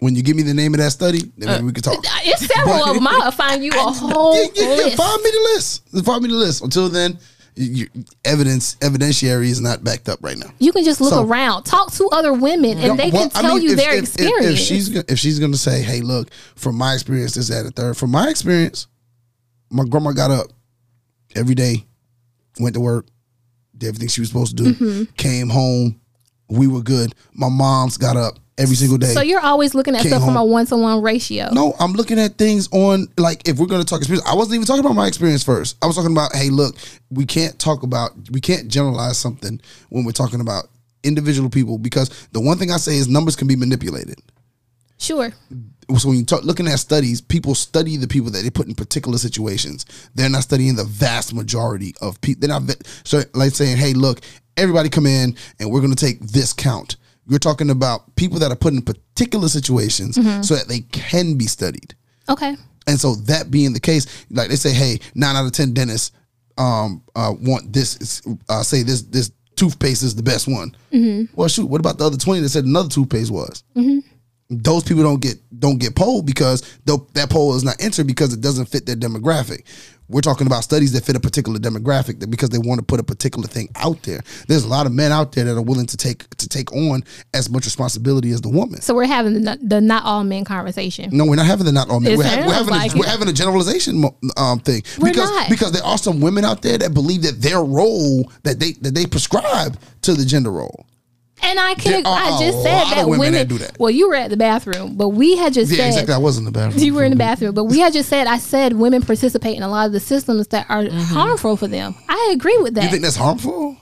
[0.00, 1.98] when you give me the name of that study, then maybe we can talk.
[2.24, 3.06] It's several of them.
[3.06, 4.96] I'll find you a whole yeah, yeah, yeah, list.
[4.96, 6.04] find me the list.
[6.04, 6.62] Find me the list.
[6.62, 7.18] Until then,
[7.56, 10.50] you, you- evidence evidentiary is not backed up right now.
[10.58, 13.42] You can just look So- around, talk to other women, and they Well, can I
[13.42, 14.60] tell mean, you if- their if- if- experience.
[14.60, 17.72] If, she's if she's gonna say, "Hey, look, from my experience, this, that, and the
[17.72, 17.96] third.
[17.96, 18.86] From my experience,
[19.70, 20.48] my grandma got up
[21.34, 21.86] every day,
[22.60, 23.06] went to work,
[23.76, 25.12] did everything she was supposed to do, Mm-hmm.
[25.16, 26.00] came home,
[26.48, 27.14] we were good.
[27.34, 29.08] My mom's got up every single day.
[29.08, 31.48] so you're always looking at Came stuff from a one to one ratio.
[31.52, 34.26] No, I'm looking at things on like if we're gonna talk experience.
[34.26, 35.76] I wasn't even talking about my experience first.
[35.82, 36.76] I was talking about, hey, look,
[37.10, 40.68] we can't talk about we can't generalize something when we're talking about
[41.02, 44.20] individual people because the one thing I say is numbers can be manipulated.
[44.98, 45.32] Sure.
[45.98, 48.74] So when you talk looking at studies, people study the people that they put in
[48.74, 49.84] particular situations.
[50.14, 52.40] They're not studying the vast majority of people.
[52.40, 54.20] They're not so like saying, hey, look,
[54.56, 56.96] everybody come in and we're gonna take this count.
[57.28, 60.16] You're talking about people that are put in particular situations
[60.46, 61.94] so that they can be studied.
[62.28, 62.56] Okay.
[62.86, 66.12] And so that being the case, like they say, hey, nine out of ten dentists
[66.58, 70.74] um uh want this uh say this this toothpaste is the best one.
[71.34, 73.62] Well, shoot, what about the other twenty that said another toothpaste was?
[74.48, 78.40] Those people don't get don't get polled because that poll is not entered because it
[78.40, 79.64] doesn't fit their demographic.
[80.08, 83.00] We're talking about studies that fit a particular demographic that because they want to put
[83.00, 84.20] a particular thing out there.
[84.46, 87.02] There's a lot of men out there that are willing to take to take on
[87.34, 88.80] as much responsibility as the woman.
[88.82, 91.10] So we're having the, not- the not all men conversation.
[91.12, 92.16] No, we're not having the not all men.
[92.16, 94.04] We're, ha- we're having like a, we're having a generalization
[94.36, 95.50] um, thing We're because not.
[95.50, 98.94] because there are some women out there that believe that their role that they that
[98.94, 100.86] they prescribe to the gender role.
[101.42, 103.78] And I can There I just said that women women, that do that.
[103.78, 106.14] Well, you were at the bathroom, but we had just Yeah, said exactly.
[106.14, 106.82] I was in the bathroom.
[106.82, 107.18] you were in the mm-hmm.
[107.18, 110.00] bathroom, but we had just said I said women participate in a lot of the
[110.00, 110.98] systems that are mm-hmm.
[110.98, 111.94] harmful for them.
[112.08, 112.84] I agree with that.
[112.84, 113.76] You think that's harmful,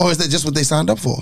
[0.00, 1.16] or is that just what they signed up for?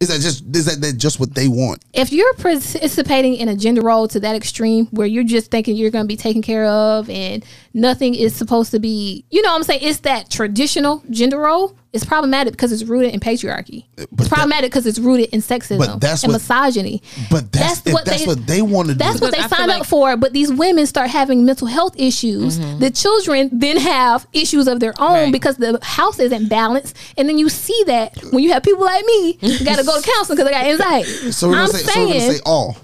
[0.00, 1.82] Is that just is that, that just what they want?
[1.92, 5.90] if you're participating in a gender role to that extreme where you're just thinking you're
[5.90, 7.44] going to be taken care of and
[7.74, 9.80] nothing is supposed to be, you know what I'm saying?
[9.82, 11.76] It's that traditional gender role.
[11.90, 13.86] It's problematic because it's rooted in patriarchy.
[13.96, 17.02] But it's problematic because it's rooted in sexism But that's and what- misogyny.
[17.30, 18.98] But that's if that's what they want to do.
[18.98, 20.16] That's what they I feel signed up for.
[20.18, 22.58] But these women start having mental health issues.
[22.58, 22.80] Mm-hmm.
[22.80, 25.32] The children then have issues of their own Right.
[25.32, 26.94] because the house isn't balanced.
[27.16, 29.98] And then you see that when you have people like me, you got to go
[29.98, 31.32] to counseling because I got anxiety.
[31.32, 32.76] so we're gonna I'm say so we're gonna say all.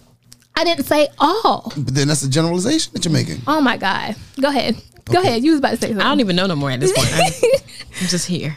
[0.57, 1.72] I didn't say all.
[1.76, 3.42] But then that's a generalization that you're making.
[3.46, 4.16] Oh my God.
[4.40, 4.80] Go ahead.
[5.07, 5.44] Go ahead.
[5.44, 6.00] You was about to say something.
[6.00, 7.62] I don't even know no more at this point.
[8.00, 8.57] I'm just here.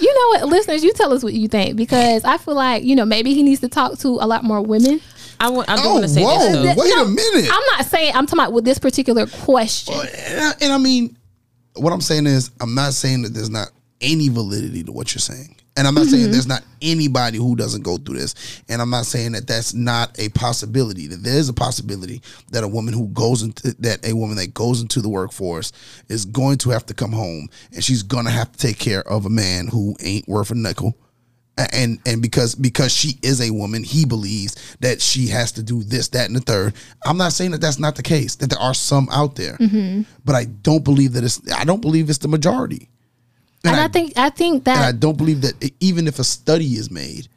[0.00, 2.96] You know what, listeners, you tell us what you think because I feel like, you
[2.96, 5.00] know, maybe he needs to talk to a lot more women.
[5.40, 5.68] I want.
[5.68, 6.38] I do Oh, want to say whoa.
[6.38, 6.82] this though.
[6.82, 7.50] Wait No, a minute.
[7.52, 9.94] I'm not saying I'm talking about with this particular question.
[9.96, 11.16] Oh, and I, and I mean,
[11.74, 13.68] what I'm saying is, I'm not saying that there's not
[14.00, 15.56] any validity to what you're saying.
[15.76, 16.32] And I'm not saying mm-hmm.
[16.32, 18.62] there's not anybody who doesn't go through this.
[18.68, 21.08] And I'm not saying that that's not a possibility.
[21.08, 22.22] That there is a possibility
[22.52, 25.72] that a woman who goes into that a woman that goes into the workforce
[26.08, 29.02] is going to have to come home and she's going to have to take care
[29.08, 30.96] of a man who ain't worth a nickel.
[31.72, 35.82] And and because because she is a woman, he believes that she has to do
[35.84, 36.74] this, that, and the third.
[37.06, 38.34] I'm not saying that that's not the case.
[38.36, 40.02] That there are some out there, mm-hmm.
[40.24, 41.40] but I don't believe that it's.
[41.52, 42.88] I don't believe it's the majority.
[43.64, 46.74] And, I- I, think I think and I don't believe that even if a study
[46.74, 47.28] is made,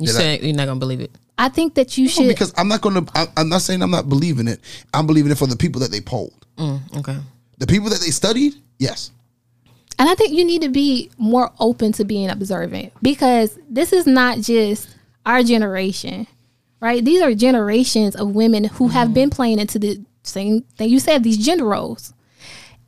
[0.00, 1.10] You that I- said you're not gonna believe it.
[1.38, 3.28] I think that you No, should because I'm not going to.
[3.36, 4.58] I'm not saying I'm not believing it.
[4.94, 7.18] I'm believing it for the people that they polled, Mm, okay.
[7.58, 8.54] the people that they studied.
[8.78, 9.10] Yes,
[9.98, 14.06] And I think you need to be more open to being observant because this is
[14.06, 14.88] not just
[15.26, 16.26] our generation,
[16.80, 17.04] right?
[17.04, 21.22] These are generations of women who have been playing into the same thing you said,
[21.22, 22.12] these gender roles.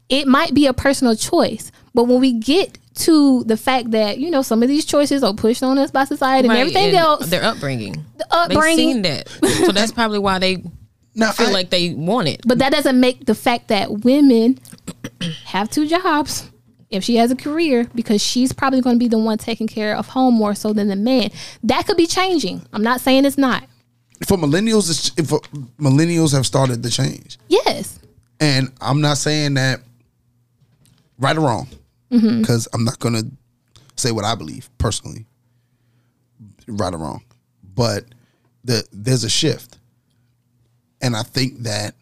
[0.09, 4.31] It might be a personal choice, but when we get to the fact that, you
[4.31, 7.27] know, some of these choices are pushed on us by society and everything and else,
[7.29, 8.05] Their upbringing.
[8.19, 10.63] the upbringing, seen that, so that's probably why they
[11.17, 12.43] now feel I- like they want it.
[12.47, 14.61] But that doesn't make the fact that women
[15.47, 16.49] have two jobs
[16.89, 19.97] if she has a career because she's probably going to be the one taking care
[19.97, 21.31] of home more so than the man.
[21.65, 22.63] That could be changing.
[22.73, 23.65] I'm not saying it's not.
[24.25, 25.41] for millennials, it's, for
[25.81, 27.99] millennials have started the change, Yes.
[28.39, 29.81] and I'm not saying that
[31.19, 31.67] right or wrong,
[32.11, 32.41] Mm-hmm.
[32.41, 33.27] because I'm not going to
[33.97, 35.27] say what I believe personally,
[36.67, 37.23] right or wrong,
[37.75, 38.05] but
[38.65, 39.79] the there's a shift,
[41.03, 41.95] and I think that,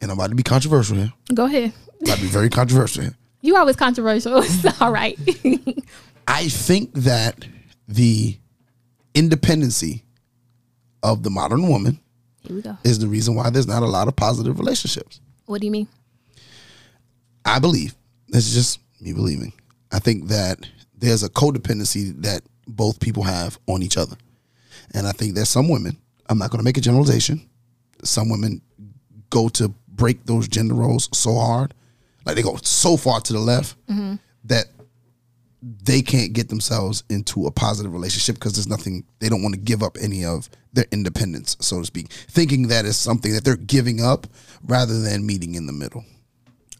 [0.00, 1.12] and I'm about to be controversial here.
[1.34, 1.72] Go ahead.
[2.02, 3.14] About to be very controversial here.
[3.42, 4.38] You always controversial.
[4.42, 5.16] It's all right.
[6.26, 7.44] I think that
[7.86, 8.36] the
[9.14, 10.02] independency
[11.04, 12.00] of the modern woman
[12.40, 12.76] Here we go.
[12.82, 15.20] is the reason why there's not a lot of positive relationships.
[15.44, 15.86] What do you mean?
[17.44, 17.94] I believe
[18.26, 19.52] this is just me believing.
[19.92, 20.66] I think that
[20.96, 24.16] there's a codependency that both people have on each other.
[24.94, 25.96] And I think there's some women,
[26.28, 27.48] I'm not going to make a generalization.
[28.02, 28.60] Some women
[29.30, 31.74] go to break those gender roles so hard,
[32.24, 34.16] like they go so far to the left mm-hmm.
[34.44, 34.66] that
[35.62, 39.60] they can't get themselves into a positive relationship because there's nothing they don't want to
[39.60, 43.56] give up any of their independence, so to speak, thinking that is something that they're
[43.56, 44.26] giving up
[44.64, 46.04] rather than meeting in the middle.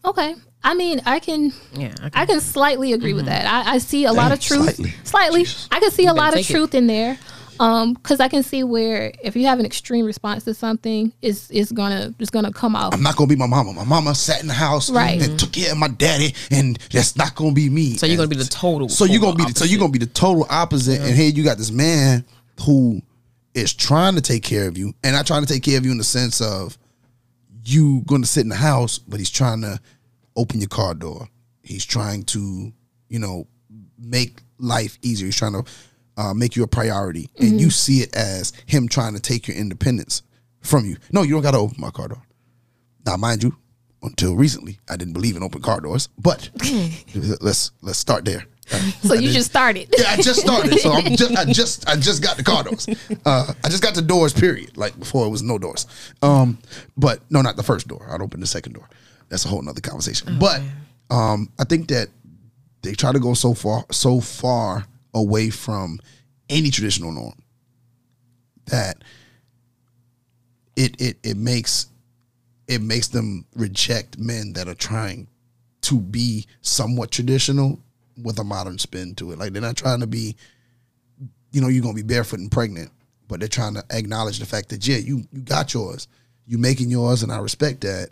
[0.05, 0.35] Okay.
[0.67, 3.47] I mean, I can Yeah, I can- I can slightly agree with that.
[3.47, 4.75] I, I see a lot of truth.
[4.77, 4.95] Slightly.
[5.05, 5.47] Slightly.
[5.71, 6.53] I can see a lot of take it.
[6.53, 7.19] truth in there.
[7.59, 11.49] Um, because I can see where if you have an extreme response to something, it's
[11.51, 12.93] it's gonna it's gonna come off.
[12.93, 13.73] I'm not gonna be my mama.
[13.73, 15.23] My mama sat in the house Right.
[15.23, 17.97] and took care of my daddy, and that's not gonna be me.
[17.97, 18.91] So you're gonna be the total.
[18.91, 21.01] So you're gonna be polar the, so you're gonna be the total opposite.
[21.01, 22.27] And here you got this man
[22.67, 23.01] who
[23.55, 25.93] is trying to take care of you, and not trying to take care of you
[25.93, 26.77] in the sense of
[27.65, 29.81] you going to sit in the house, but he's trying to
[30.37, 31.29] open your car door.
[31.63, 32.73] He's trying to,
[33.09, 33.47] you know,
[33.99, 35.27] make life easier.
[35.27, 35.65] He's trying to
[36.17, 39.57] uh, make you a priority, and you see it as him trying to take your
[39.57, 40.23] independence
[40.61, 40.97] from you.
[41.13, 42.23] No, you don't got to open my car door.
[43.05, 43.57] Now, mind you,
[44.03, 46.09] until recently, I didn't believe in open car doors.
[46.19, 46.51] But
[47.41, 48.45] let's let's start there.
[49.03, 49.95] So you just started.
[49.97, 52.89] Yeah, I just started, so I'm just I just I just got the car doors.
[53.25, 54.33] Uh, I just got the doors.
[54.33, 54.77] Period.
[54.77, 55.87] Like before, it was no doors.
[56.21, 56.59] Um,
[56.97, 58.09] but no, not the first door.
[58.11, 58.89] I'd open the second door.
[59.29, 60.39] That's a whole nother conversation.
[60.39, 60.61] but
[61.11, 62.09] um, I think that
[62.83, 65.99] they try to go so far so far away from
[66.49, 67.35] any traditional norm
[68.67, 69.03] that
[70.77, 71.87] it it it makes
[72.69, 75.29] it makes them reject men that are trying
[75.83, 77.79] to be somewhat traditional
[78.23, 79.39] with a modern spin to it.
[79.39, 80.35] Like they're not trying to be,
[81.53, 82.91] you know, you're gonna be barefoot and pregnant,
[83.29, 86.09] but they're trying to acknowledge the fact that yeah, you you got yours,
[86.47, 88.09] you making yours, and I respect that.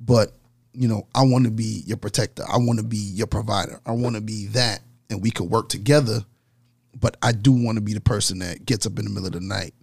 [0.00, 0.32] But
[0.74, 2.44] you know, I want to be your protector.
[2.48, 3.80] I want to be your provider.
[3.86, 6.24] I want to be that, and we could work together.
[6.98, 9.32] But I do want to be the person that gets up in the middle of
[9.32, 9.74] the night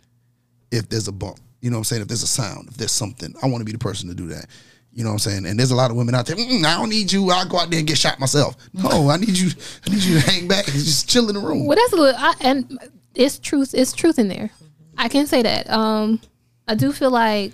[0.71, 1.39] if there's a bump.
[1.61, 2.01] You know what I'm saying?
[2.03, 4.27] If there's a sound, if there's something, I want to be the person to do
[4.27, 4.45] that.
[4.93, 5.45] You know what I'm saying?
[5.45, 6.35] And there's a lot of women out there.
[6.35, 7.29] "Mm, I don't need you.
[7.29, 8.55] I'll go out there and get shot myself.
[8.73, 9.51] No, I need you.
[9.85, 11.65] I need you to hang back and just chill in the room.
[11.65, 12.79] Well, that's a little, I, and
[13.15, 13.73] it's truth.
[13.73, 14.49] It's truth in there.
[14.97, 15.69] I can say that.
[15.69, 16.19] Um,
[16.67, 17.53] I do feel like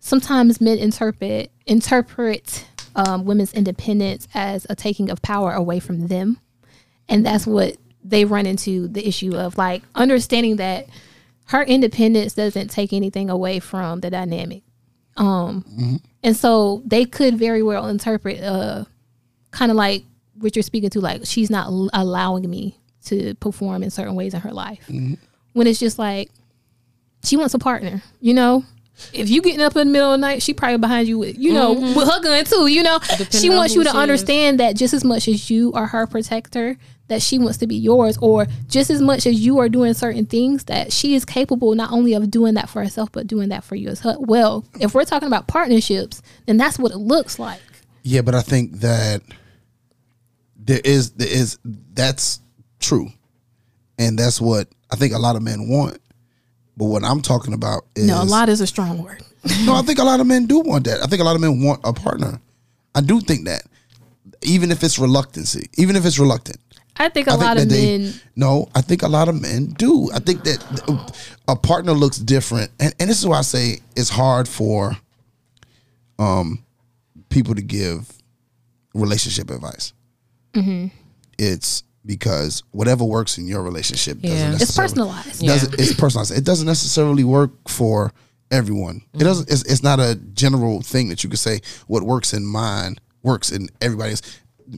[0.00, 6.38] sometimes men interpret interpret um, women's independence as a taking of power away from them,
[7.08, 10.86] and that's what they run into the issue of like understanding that
[11.46, 14.62] her independence doesn't take anything away from the dynamic.
[15.16, 18.84] Um, and so they could very well interpret uh
[19.50, 20.04] kind of like
[20.38, 24.34] what you're speaking to, like she's not l- allowing me to perform in certain ways
[24.34, 24.86] in her life.
[25.54, 26.30] When it's just like
[27.24, 28.64] she wants a partner, you know,
[29.12, 31.38] if you getting up in the middle of the night, she probably behind you with,
[31.38, 31.96] you know, mm-hmm.
[31.96, 32.66] with her gun too.
[32.66, 32.98] You know,
[33.30, 34.02] she wants you to she is.
[34.02, 36.78] understand that just as much as you are her protector,
[37.08, 40.26] that she wants to be yours, or just as much as you are doing certain
[40.26, 43.62] things, that she is capable not only of doing that for herself, but doing that
[43.64, 44.64] for you as her- well.
[44.80, 47.60] If we're talking about partnerships, then that's what it looks like.
[48.02, 49.22] Yeah, but I think that
[50.56, 51.58] there is there is
[51.92, 52.40] that's
[52.80, 53.08] true,
[53.98, 55.98] and that's what I think a lot of men want.
[56.76, 59.22] But what I'm talking about is No, a lot is a strong word.
[59.64, 61.02] no, I think a lot of men do want that.
[61.02, 62.40] I think a lot of men want a partner.
[62.94, 63.62] I do think that,
[64.42, 66.58] even if it's reluctancy, even if it's reluctant.
[66.98, 68.14] I think a I think lot of they- men.
[68.36, 70.10] No, I think a lot of men do.
[70.14, 71.10] I think that
[71.46, 74.96] a partner looks different, and, and this is why I say it's hard for
[76.18, 76.64] um
[77.28, 78.10] people to give
[78.94, 79.92] relationship advice.
[80.54, 80.86] Mm-hmm.
[81.38, 84.54] It's because whatever works in your relationship doesn't Yeah.
[84.60, 85.42] It's personalized.
[85.42, 85.58] Yeah.
[85.60, 86.32] it's personalized.
[86.36, 88.12] It doesn't necessarily work for
[88.50, 89.02] everyone.
[89.12, 89.50] It doesn't.
[89.50, 93.50] It's, it's not a general thing that you could say what works in mine works
[93.50, 94.22] in everybody's.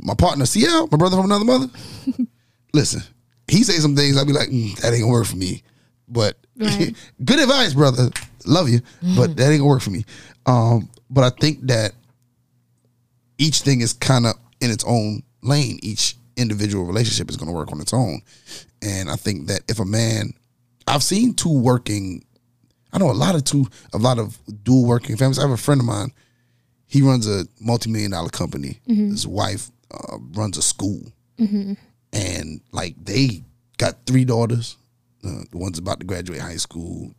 [0.05, 1.67] My partner, CL, my brother from another mother.
[2.75, 3.03] listen,
[3.47, 4.17] he say some things.
[4.17, 5.63] I'll be like, mm, that ain't gonna work for me.
[6.09, 6.97] But Right.
[7.25, 8.11] good advice, brother.
[8.45, 8.81] Love you,
[9.17, 10.05] but that ain't gonna work for me.
[10.47, 11.93] Um, but I think that
[13.39, 15.79] each thing is kind of in its own lane.
[15.83, 18.23] Each individual relationship is going to work on its own.
[18.81, 20.33] And I think that if a man,
[20.87, 22.25] I've seen two working,
[22.93, 25.39] I know a lot of two, a lot of dual working families.
[25.39, 26.13] I have a friend of mine.
[26.87, 28.81] He runs a multi-million dollar company.
[28.87, 31.03] His wife uh, runs a school,
[32.13, 33.43] and like they
[33.77, 34.77] got three daughters.
[35.25, 37.13] Uh, the one's about to graduate high school,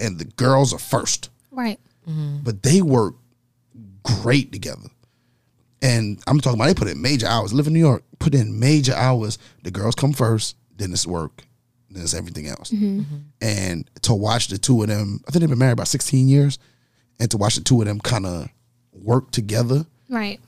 [0.00, 1.80] and the girls are first Right.
[2.06, 3.14] but they work
[4.04, 4.88] great together.
[5.82, 7.52] And I'm talking about they put in major hours.
[7.52, 9.38] Live in New York, put in major hours.
[9.62, 11.44] The girls come first, then it's work,
[11.90, 12.70] then it's everything else.
[12.70, 13.00] Mm-hmm.
[13.00, 13.16] Mm-hmm.
[13.42, 16.58] And to watch the two of them, I think they've been married about 16 years,
[17.20, 18.48] and to watch the two of them kind of
[18.92, 20.40] work together, Right.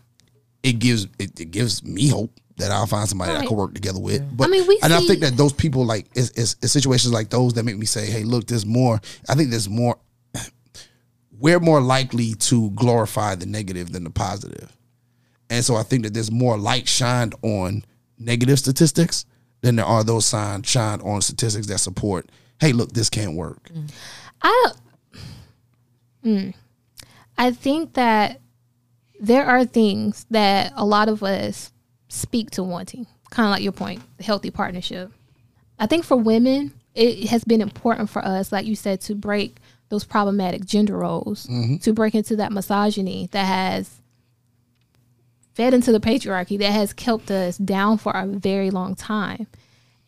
[0.62, 3.48] it gives it, it gives me hope that I'll find somebody that I Right.
[3.48, 4.36] can work together with.
[4.36, 7.12] But I mean, we and I think that those people like it's, it's, it's situations
[7.12, 9.00] like those that make me say, hey, look, there's more.
[9.28, 9.96] I think there's more.
[11.38, 14.76] We're more likely to glorify the negative than the positive,
[15.50, 17.84] and so I think that there's more light shined on
[18.18, 19.26] negative statistics
[19.60, 22.30] than there are those signs shined on statistics that support.
[22.60, 23.70] Hey, look, this can't work.
[24.42, 24.72] I
[26.24, 26.54] Mm.
[27.38, 28.40] I think that
[29.18, 31.72] there are things that a lot of us
[32.08, 35.10] speak to wanting, kind of like your point, healthy partnership.
[35.78, 39.56] I think for women, it has been important for us, like you said, to break
[39.88, 41.48] those problematic gender roles,
[41.82, 43.99] to break into that misogyny that has
[45.60, 49.46] fed into the patriarchy that has kept us down for a very long time.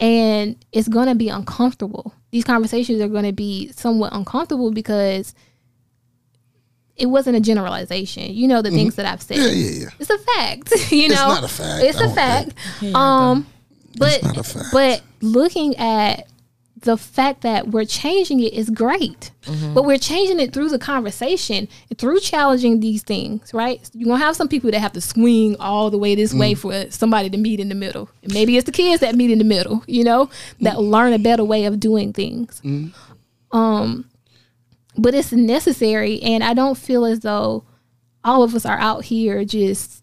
[0.00, 2.14] And it's going to be uncomfortable.
[2.30, 5.34] These conversations are going to be somewhat uncomfortable because
[6.96, 8.32] it wasn't a generalization.
[8.32, 9.36] You know the things that I've said.
[9.36, 9.88] Yeah, yeah, yeah.
[10.00, 10.72] It's a fact.
[10.90, 12.53] you know, it's not a fact, It's I a don't fact.
[12.80, 12.96] think.
[12.96, 13.46] Um,
[13.98, 14.66] but not a fact.
[14.72, 16.26] but looking at
[16.82, 19.74] the fact that we're changing it is great, mm-hmm.
[19.74, 21.68] but we're changing it through the conversation,
[21.98, 23.52] through challenging these things.
[23.52, 23.88] Right?
[23.92, 26.58] You're gonna have some people that have to swing all the way this way mm.
[26.58, 28.08] for somebody to meet in the middle.
[28.22, 29.82] And maybe it's the kids that meet in the middle.
[29.86, 30.30] You know,
[30.60, 30.90] that mm.
[30.90, 32.60] learn a better way of doing things.
[32.64, 32.92] Mm.
[33.52, 34.08] Um,
[34.96, 37.64] but it's necessary, and I don't feel as though
[38.24, 40.02] all of us are out here just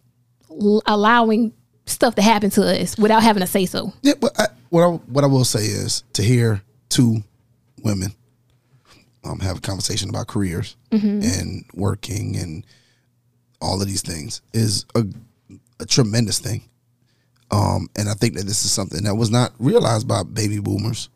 [0.50, 1.54] l- allowing
[1.86, 3.94] stuff to happen to us without having to say so.
[4.02, 7.24] Yeah, but I, what I, what I will say is to hear two
[7.84, 8.12] women
[9.24, 12.66] um, have a conversation about careers and working and
[13.62, 15.06] all of these things is a,
[15.80, 16.62] a tremendous thing.
[17.52, 21.10] Um, and I think that this is something that was not realized by baby boomers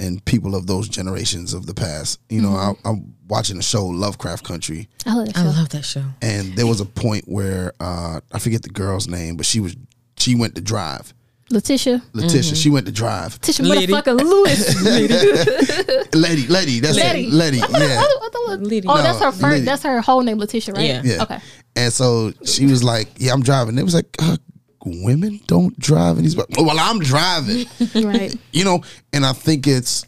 [0.00, 2.20] and people of those generations of the past.
[2.28, 5.48] You know, I, I'm watching the show Lovecraft Country, I love that I show.
[5.50, 6.04] love that show.
[6.22, 9.76] and there was a point where uh, I forget the girl's name, but she was
[10.16, 11.12] she went to drive.
[11.50, 13.32] Letitia, Letitia, she went to drive.
[13.34, 13.92] Letitia Lady.
[13.92, 14.82] motherfucker Lewis.
[16.14, 17.26] Lady, lady, that's Letty.
[17.26, 17.32] it.
[17.32, 17.64] Lady, yeah.
[17.64, 19.42] I thought- I thought- Oh, No, that's her first.
[19.42, 19.64] Lady.
[19.64, 20.84] That's her whole name, Letitia, right?
[20.86, 21.02] Yeah.
[21.04, 21.22] Yeah.
[21.22, 21.38] Okay.
[21.76, 24.36] And so she was like, "Yeah, I'm driving." It was like, uh,
[24.84, 28.34] "Women don't drive," and he's like, "Oh, "Well, I'm driving," Right.
[28.52, 28.82] you know.
[29.12, 30.04] And I think it's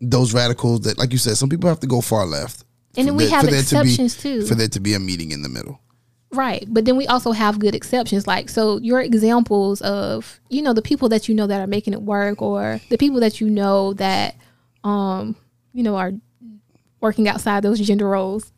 [0.00, 2.64] those radicals that, like you said, some people have to go far left,
[2.96, 4.46] And then we there- have for there to be- exceptions, too.
[4.46, 5.80] for there to be a meeting in the middle.
[6.32, 6.64] Right.
[6.68, 8.26] But then we also have good exceptions.
[8.26, 11.92] Like, so your examples of, you know, the people that you know that are making
[11.92, 14.36] it work or the people that you know that,
[14.84, 15.34] um,
[15.72, 16.12] you know, are
[17.00, 18.52] working outside those gender roles.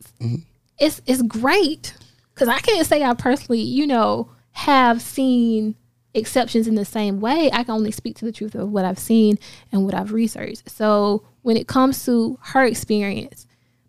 [0.78, 1.94] It's, it's great.
[2.34, 5.74] Cause I can't say I personally, you know, have seen
[6.14, 7.50] exceptions in the same way.
[7.52, 9.38] I can only speak to the truth of what I've seen
[9.70, 10.68] and what I've researched.
[10.68, 13.46] So when it comes to her experience,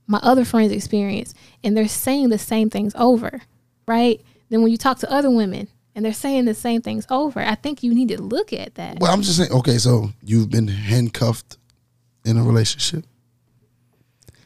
[0.07, 3.41] my other friends experience and they're saying the same things over,
[3.87, 4.21] right?
[4.49, 7.55] Then when you talk to other women and they're saying the same things over, I
[7.55, 8.99] think you need to look at that.
[8.99, 9.51] Well, I'm just saying.
[9.51, 11.57] Okay, so you've been handcuffed
[12.25, 13.05] in a relationship.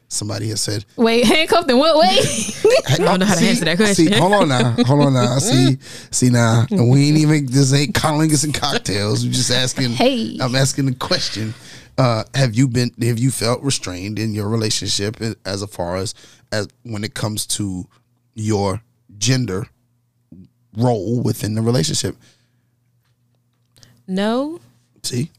[0.09, 2.17] Somebody has said, Wait, handcuffed in what way?
[2.89, 4.07] I don't know how to answer that question.
[4.07, 5.37] See, hold on now, hold on now.
[5.39, 5.77] See,
[6.11, 9.25] see now, and we ain't even this ain't cunnilingus and cocktails.
[9.25, 9.91] We're just asking.
[9.91, 10.37] Hey.
[10.39, 11.53] I'm asking the question.
[11.97, 12.91] Uh, have you been?
[13.01, 16.13] Have you felt restrained in your relationship as far as
[16.51, 17.87] as when it comes to
[18.33, 18.81] your
[19.17, 19.67] gender
[20.75, 22.15] role within the relationship?
[24.07, 24.59] No,
[25.03, 25.31] See,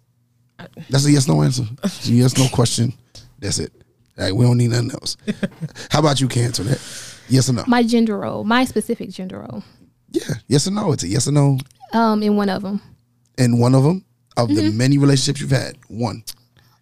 [0.91, 1.65] that's a yes no answer.
[1.83, 2.93] A yes no question.
[3.39, 3.73] That's it.
[4.17, 5.17] Like we don't need nothing else.
[5.91, 6.81] How about you, cancel that?
[7.29, 7.65] Yes or no?
[7.67, 9.63] my gender role, my specific gender role,
[10.11, 10.93] Yeah, yes or no.
[10.93, 11.59] It's a yes or no.
[11.93, 12.81] um, in one of them.
[13.37, 14.05] In one of them
[14.37, 14.77] of the Mm-hmm.
[14.79, 16.25] many relationships you've had, one.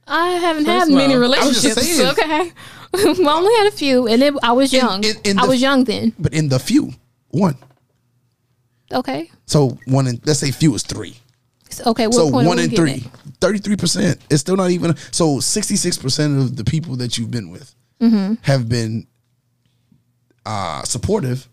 [0.06, 2.18] I haven't First had many all, I was just relationships.
[2.18, 2.52] Okay,
[2.94, 5.02] I only had a few, and it, I was young.
[5.04, 6.12] in- in I the- was young then.
[6.18, 6.92] But in the few,
[7.30, 7.56] one.
[8.92, 11.16] Okay, So one in let's say few is three.
[11.70, 12.08] So, okay.
[12.12, 13.02] So one in three.
[13.40, 14.20] Thirty-three percent.
[14.30, 15.40] It's still not even so.
[15.40, 18.34] Sixty-six percent of the people that you've been with Mm-hmm.
[18.42, 19.06] have been
[20.44, 21.48] uh, supportive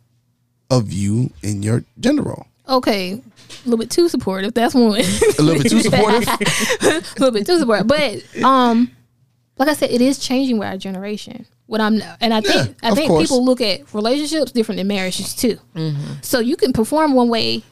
[0.70, 2.45] of you in your gender role.
[2.70, 3.22] Okay,
[3.62, 4.54] a little bit too supportive.
[4.54, 4.99] That's one.
[4.99, 6.28] A little bit too supportive.
[6.82, 7.88] a little bit too supportive.
[7.88, 8.91] But um,
[9.58, 11.45] like I said, it is changing with our generation.
[11.66, 13.24] What I'm and I think Yeah, I think course.
[13.24, 15.58] people look at relationships different than marriages too.
[16.22, 17.64] So you can perform one way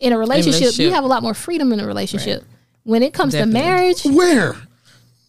[0.00, 0.60] in a relationship.
[0.60, 0.92] You relationship.
[0.94, 2.44] have a lot more freedom in a relationship.
[2.82, 3.60] When it comes Definitely.
[3.60, 4.56] to marriage, Where?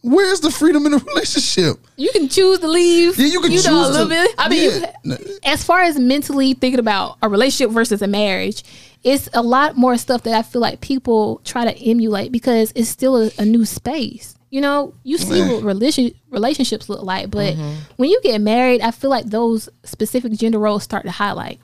[0.03, 1.77] Where's the freedom in a relationship?
[1.97, 3.17] you can choose to leave.
[3.17, 4.35] Yeah, you can know, choose a little to- bit.
[4.37, 4.91] I mean, yeah.
[5.03, 8.63] you, as far as mentally thinking about a relationship versus a marriage,
[9.03, 12.89] it's a lot more stuff that I feel like people try to emulate because it's
[12.89, 14.35] still a, a new space.
[14.49, 17.55] You know, you see what relation, relationships look like, but
[17.97, 21.59] when you get married, I feel like those specific gender roles start to highlight.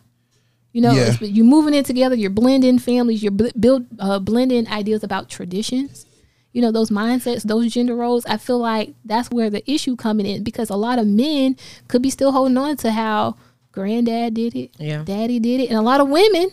[0.74, 1.12] You know, Yeah.
[1.14, 5.30] it's, you're moving in together, you're blending families, you're bl- build uh, blending ideas about
[5.30, 6.06] traditions.
[6.52, 8.26] You know, those mindsets, those gender roles.
[8.26, 11.56] I feel like that's where the issue coming in because a lot of men
[11.88, 13.38] could be still holding on to how
[13.72, 15.04] granddad did it, Yeah.
[15.04, 16.52] daddy did it, and a lot of women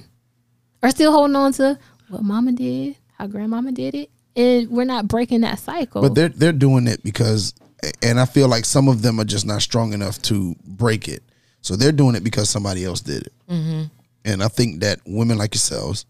[0.83, 1.79] are still holding on to
[2.09, 6.03] what mama did, how grandmama did it, and we're not breaking that cycle.
[6.03, 7.55] But they're they're doing it because,
[8.03, 11.23] and I feel like some of them are just not strong enough to break it.
[11.63, 13.33] So they're doing it because somebody else did it.
[13.49, 13.83] Mm-hmm.
[14.25, 16.07] And I think that women like yourselves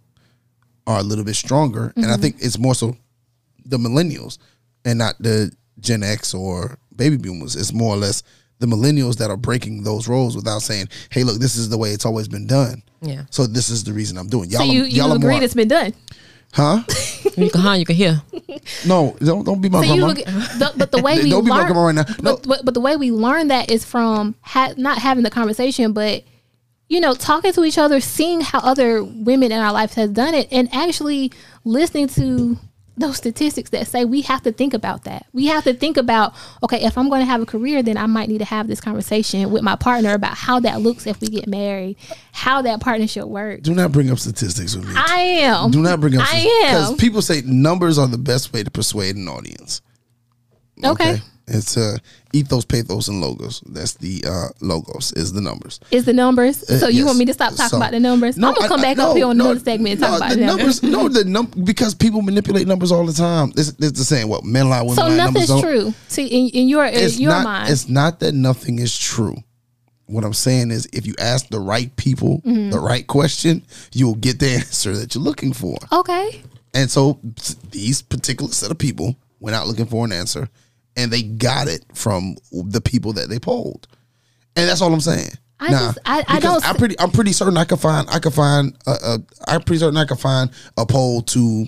[0.86, 2.22] are a little bit stronger, and I Mm-hmm.
[2.22, 2.96] think it's more so
[3.64, 4.38] the millennials
[4.84, 7.56] and not the Gen X or baby boomers.
[7.56, 8.22] It's more or less
[8.61, 11.90] the millennials that are breaking those roles without saying, "Hey, look, this is the way
[11.90, 13.22] it's always been done." Yeah.
[13.30, 14.50] So this is the reason I'm doing.
[14.50, 15.94] Y'all, so you, you y'all are agree more, it's been done.
[16.52, 16.82] huh?
[17.36, 18.22] You can, huh, you can hear.
[18.86, 20.06] No, don't don't be my So grandma.
[20.58, 22.04] look, but the way we Don't be my learn, grandma right now.
[22.22, 22.36] No.
[22.36, 25.92] but, but but the way we learn that is from ha- not having the conversation,
[25.92, 26.22] but
[26.88, 30.34] you know, talking to each other, seeing how other women in our life has done
[30.34, 31.32] it, and actually
[31.64, 32.58] listening to
[33.01, 35.26] those statistics that say we have to think about that.
[35.32, 38.07] We have to think about okay, if I'm going to have a career, then I
[38.07, 41.28] might need to have this conversation with my partner about how that looks if we
[41.28, 41.96] get married,
[42.32, 43.62] how that partnership works.
[43.62, 44.94] Do not bring up statistics with me.
[44.96, 45.70] I am.
[45.70, 49.16] Do not bring up I because people say numbers are the best way to persuade
[49.16, 49.82] an audience.
[50.84, 51.20] Okay.
[51.53, 51.98] It's uh
[52.32, 53.61] ethos, pathos, and logos.
[53.66, 55.80] That's the uh logos is the numbers.
[55.90, 56.59] Is the numbers?
[56.80, 57.07] So you yes.
[57.07, 58.36] want me to stop talking So- about the numbers?
[58.36, 60.30] I'm gonna come I- back no, up here on no, another segment and talk about
[60.30, 60.82] the the numbers.
[60.82, 63.51] no, the num because people manipulate numbers all the time.
[63.57, 65.16] It's, it's the saying what men lie, women So lie.
[65.16, 65.94] numbers nothing's true.
[66.09, 67.44] See, in, in your in It's your not.
[67.44, 69.36] mind, It's not that nothing is true.
[70.07, 72.70] What I'm saying is, if you ask the right people Mm-hmm.
[72.70, 75.76] the right question, you'll get the answer that you're looking for.
[75.92, 76.42] okay.
[76.74, 77.18] And so
[77.72, 80.48] these particular set of people went out looking for an answer
[81.01, 83.88] and they got it from the people that they polled.
[84.57, 85.30] And that's all I'm saying.
[85.59, 88.32] I just- I- I don't I'm pretty I'm pretty certain I could find I could
[88.34, 91.66] find a, a I'm pretty certain I could find a poll to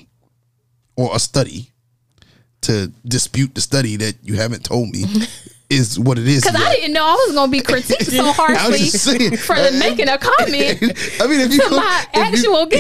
[0.96, 1.70] or a study
[2.62, 5.04] to dispute the study that you haven't told me
[5.72, 6.42] is what it is.
[6.44, 9.36] Because I didn't know I was gonna be critiqued so harshly saying.
[9.38, 10.78] for the making a comment
[11.20, 12.66] I mean, if you to my if you- actual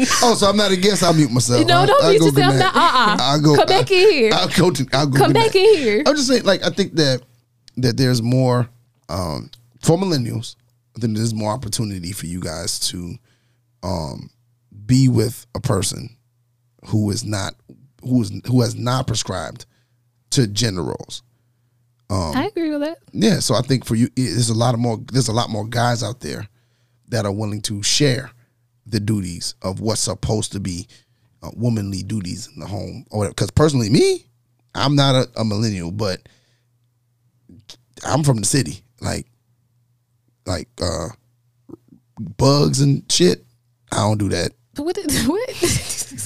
[0.00, 0.22] guest.
[0.22, 1.02] oh, so I'm not a guest.
[1.02, 1.66] I'll mute myself.
[1.66, 2.68] No, I'll- don't I'll mute yourself now.
[2.68, 3.16] Uh-uh.
[3.20, 3.56] I'll go.
[3.56, 4.30] Come back in here.
[4.34, 4.70] I'll go.
[4.70, 5.18] To, I'll go.
[5.18, 6.02] Come back in here.
[6.06, 7.22] I'm just saying, like, I think that
[7.78, 8.68] that there's more
[9.08, 9.50] um,
[9.82, 10.56] for millennials.
[10.96, 13.14] I think there's more opportunity for you guys to
[13.82, 14.30] um,
[14.86, 16.16] be with a person
[16.86, 17.54] who is not
[18.02, 19.66] who is who has not prescribed
[20.30, 21.22] to gender roles.
[22.10, 22.98] I agree with that.
[23.12, 24.98] Yeah, so I think for you, there's a lot of more.
[25.12, 26.48] There's a lot more guys out there
[27.08, 28.30] that are willing to share
[28.86, 30.86] the duties of what's supposed to be
[31.42, 33.04] uh, womanly duties in the home.
[33.10, 34.24] Or because personally, me,
[34.74, 36.20] I'm not a, a millennial, but
[38.04, 39.26] I'm from the city, like
[40.46, 41.08] like uh
[42.36, 43.44] bugs and shit.
[43.92, 44.52] I don't do that.
[44.76, 44.94] What?
[44.94, 45.50] did- What?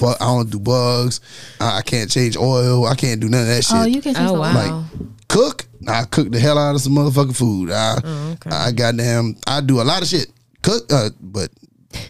[0.01, 1.20] But I don't do bugs.
[1.61, 2.87] I, I can't change oil.
[2.87, 3.76] I can't do none of that shit.
[3.76, 4.16] oh, you can.
[4.16, 4.55] Oh Oh, wow.
[4.55, 5.66] Like cook.
[5.89, 7.70] I cook the hell out of some motherfucking food.
[7.70, 8.51] I Oh, okay.
[8.51, 10.26] I goddamn I do a lot of shit.
[10.62, 11.51] Cook, uh, but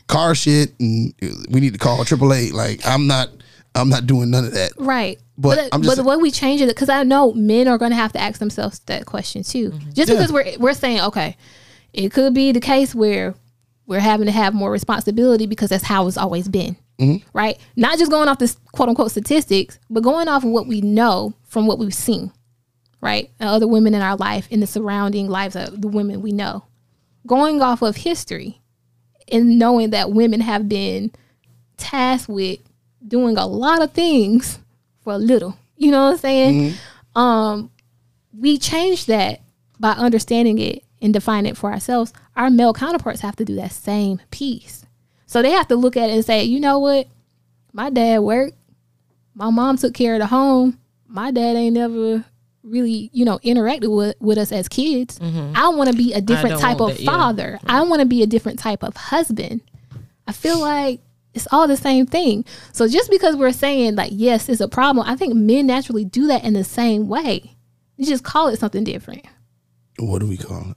[0.09, 1.15] car shit and
[1.51, 2.53] we need to call AAA.
[2.53, 3.29] Like I'm not
[3.75, 4.73] I'm not doing none of that.
[4.79, 5.19] Right.
[5.39, 7.93] But But, I'm but the way we change it, because I know men are going
[7.93, 9.71] to have to ask themselves that question too.
[9.95, 10.17] Just Yeah.
[10.17, 11.37] because we're we're saying okay,
[11.93, 13.35] it could be the case where
[13.87, 17.27] we're having to have more responsibility because that's how it's always been, Mm-hmm.
[17.37, 17.59] right?
[17.77, 21.33] Not just going off this quote unquote statistics, but going off of what we know
[21.47, 22.31] from what we've seen,
[23.01, 23.31] right?
[23.39, 26.65] And other women in our life, in the surrounding lives of the women we know,
[27.27, 28.61] going off of history,
[29.31, 31.13] and knowing that women have been
[31.77, 32.59] tasked with
[33.07, 34.59] doing a lot of things
[35.03, 35.57] for a little.
[35.77, 36.75] You know what I'm saying?
[37.17, 37.71] Um,
[38.37, 39.41] we change that
[39.79, 42.13] by understanding it and defining it for ourselves.
[42.37, 44.85] Our male counterparts have to do that same piece.
[45.27, 47.07] So they have to look at it and say, you know what?
[47.73, 48.57] My dad worked.
[49.35, 50.79] My mom took care of the home.
[51.07, 52.25] My dad ain't never
[52.63, 55.19] really, you know, interacted with, with us as kids.
[55.23, 57.11] I want to be a different type of that, yeah.
[57.11, 57.59] father.
[57.67, 59.63] I want to be a different type of husband.
[60.27, 61.01] I feel like
[61.35, 62.45] it's all the same thing.
[62.73, 66.27] So just because we're saying like yes, it's a problem, I think men naturally do
[66.27, 67.57] that in the same way.
[67.97, 69.25] You just call it something different.
[69.99, 70.77] What do we call it?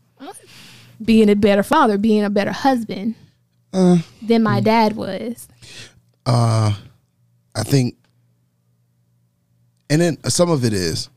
[1.03, 3.15] Being a better father, being a better husband
[3.73, 5.47] Uh, than my dad was.
[6.25, 6.73] Uh,
[7.55, 7.95] I think,
[9.89, 11.09] and then some of it is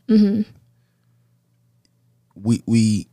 [2.40, 3.08] we we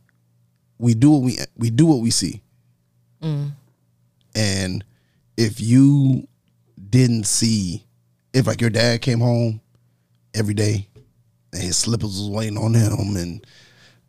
[0.78, 2.42] we do what we we do what we see,
[3.22, 3.50] mm.
[4.34, 4.84] and
[5.36, 6.26] if you
[6.90, 7.84] didn't see,
[8.32, 9.60] if like your dad came home
[10.34, 10.88] every day
[11.52, 13.46] and his slippers was waiting on him and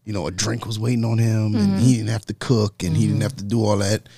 [0.03, 1.93] you know a drink was waiting on him and he mm-hmm.
[1.93, 3.23] didn't have to cook and he didn't mm-hmm.
[3.23, 4.09] have to do all that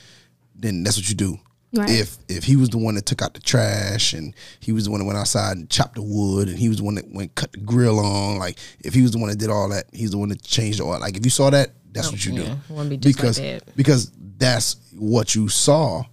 [0.56, 1.38] then that's what you do
[1.74, 1.90] Right.
[1.90, 4.92] if if he was the one that took out the trash and he was the
[4.92, 7.36] one that went outside and chopped the wood and he was the one that went
[7.36, 10.12] cut the grill on like if he was the one that did all that he's
[10.12, 11.00] the one that changed the oil.
[11.00, 13.76] Like if you saw that that's what you yeah, do be just like because that.
[13.76, 16.04] because that's what you saw.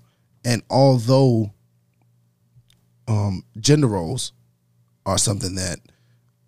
[0.44, 1.52] And although
[3.07, 4.32] um gender roles
[5.07, 5.78] are something that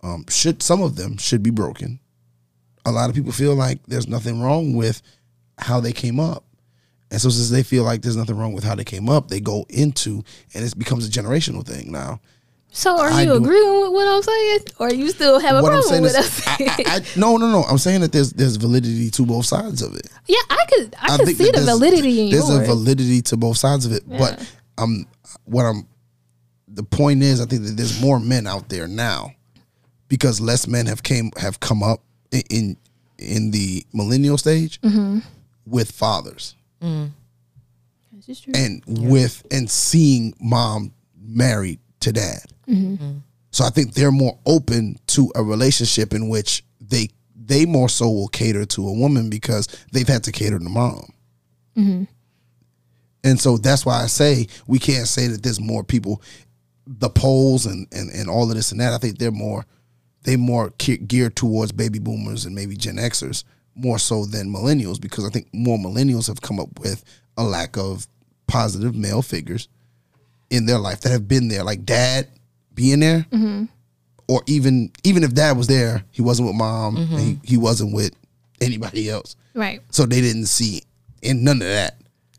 [0.02, 2.00] um should some of them should be broken
[2.86, 5.02] a lot of people feel like there's nothing wrong with
[5.58, 6.44] how they came up
[7.10, 9.40] and so since they feel like there's nothing wrong with how they came up they
[9.40, 10.22] go into
[10.54, 12.20] and it becomes a generational thing now
[12.72, 14.58] So are I you do- agreeing with what I'm saying?
[14.80, 16.46] Or you still have a what i'm problem saying with us?
[16.46, 19.80] I, I, I, no no no i'm saying that there's there's validity to both sides
[19.82, 22.62] of it yeah, I could I, could see the validity in There's yours.
[22.62, 24.32] a validity to both sides of it, but
[24.76, 25.06] um,
[25.44, 25.86] what I'm,
[26.68, 29.30] the point is, I think that there's more men out there now
[30.08, 32.02] because less men have came have come up
[32.32, 32.76] in in,
[33.18, 35.20] in the millennial stage Mm-hmm.
[35.64, 38.52] with fathers This is true.
[38.56, 42.52] and with and seeing mom married to dad.
[42.68, 43.18] Mm-hmm.
[43.50, 48.10] So I think they're more open to a relationship in which they they more so
[48.10, 51.12] will cater to a woman because they've had to cater to mom.
[53.24, 56.22] And so that's why I say we can't say that there's more people,
[56.86, 58.92] the polls and, and, and all of this and that.
[58.92, 59.66] I think they're more
[60.22, 63.44] they more geared towards baby boomers and maybe Gen Xers
[63.76, 67.04] more so than millennials because I think more millennials have come up with
[67.36, 68.06] a lack of
[68.46, 69.68] positive male figures
[70.50, 72.28] in their life that have been there, like dad
[72.74, 73.64] being there, mm-hmm.
[74.28, 77.44] or even even if dad was there, he wasn't with mom, and he, mm-hmm.
[77.44, 78.12] he wasn't with
[78.60, 79.80] anybody else, right.
[79.90, 80.82] so they didn't see
[81.22, 81.96] in none of that.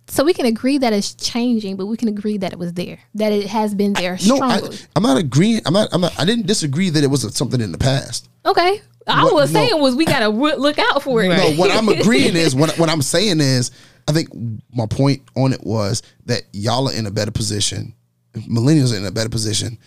[0.10, 3.00] So we can agree that it's changing, but we can agree that it was there,
[3.16, 4.62] that it has been there No, I.
[4.96, 5.62] I'm not agreeing.
[5.66, 5.90] I'm not.
[5.92, 6.18] I'm not.
[6.18, 8.30] I didn't disagree that it was something in the past.
[8.46, 8.82] okay.
[9.08, 9.60] I What- was no.
[9.66, 11.30] saying was we gotta look out for it.
[11.30, 13.72] No, what I'm agreeing is what what I'm saying is
[14.08, 14.30] I think
[14.74, 17.94] my point on it was that y'all are in a better position,
[18.36, 19.78] millennials are in a better position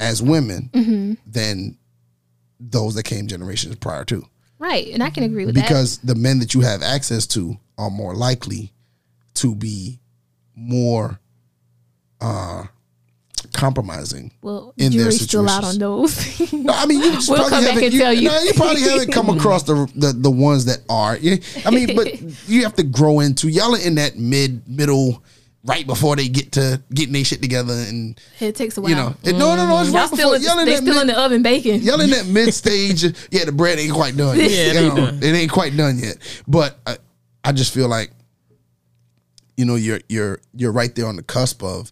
[0.00, 1.14] as women Mm-hmm.
[1.30, 1.76] than
[2.60, 4.24] those that came generations prior to.
[4.58, 5.62] Right, and I can agree with that.
[5.62, 8.72] Because the men that you have access to are more likely
[9.34, 10.00] to be
[10.54, 11.20] more
[12.20, 12.64] uh
[13.52, 14.32] compromising.
[14.42, 15.82] Well, in their jury's still out situations.
[15.82, 16.52] on those.
[16.52, 17.84] No, I mean you just We'll probably come back haven't.
[17.84, 18.28] and you, tell you.
[18.28, 21.18] No, you probably haven't come across the, the the ones that are.
[21.64, 23.48] I mean, but you have to grow into.
[23.48, 25.22] Y'all are in that mid middle,
[25.64, 28.90] right before they get to getting their shit together, and it takes a while.
[28.90, 30.46] you know, it, no, no, no, it's y'all right still before.
[30.48, 31.82] Y'all in they still in the oven baking.
[31.82, 33.02] y'all in that mid stage.
[33.30, 34.38] Yeah, the bread ain't quite done.
[34.38, 34.50] Yet.
[34.50, 35.18] Yeah, it ain't done.
[35.22, 36.16] it ain't quite done yet.
[36.46, 36.96] But I,
[37.44, 38.10] I just feel like,
[39.56, 41.90] you know, you're you're you're right there on the cusp of,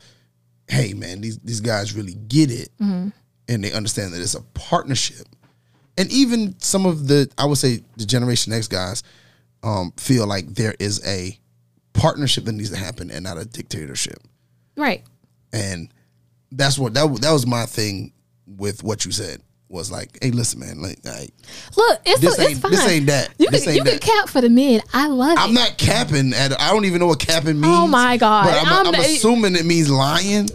[0.68, 3.08] hey man, these these guys really get it, Mm-hmm.
[3.48, 5.26] and they understand that it's a partnership,
[5.98, 9.02] and even some of the I would say the Generation X guys
[9.62, 11.38] um, feel like there is a
[11.92, 14.18] partnership that needs to happen and not a dictatorship.
[14.76, 15.02] Right.
[15.52, 15.88] And
[16.52, 18.12] that's what that that was my thing
[18.46, 21.32] with what you said was like, hey, listen, man, like, like
[21.76, 22.70] Look, it's, this it's ain't fine.
[22.70, 23.30] this ain't that.
[23.38, 24.00] You this can, you that.
[24.00, 24.82] can cap for the men.
[24.92, 25.54] I love I'm it.
[25.54, 26.58] not capping at.
[26.60, 27.78] I don't even know what capping oh means.
[27.78, 28.44] Oh my God.
[28.44, 30.48] But I'm, I'm I'm assuming it means lying.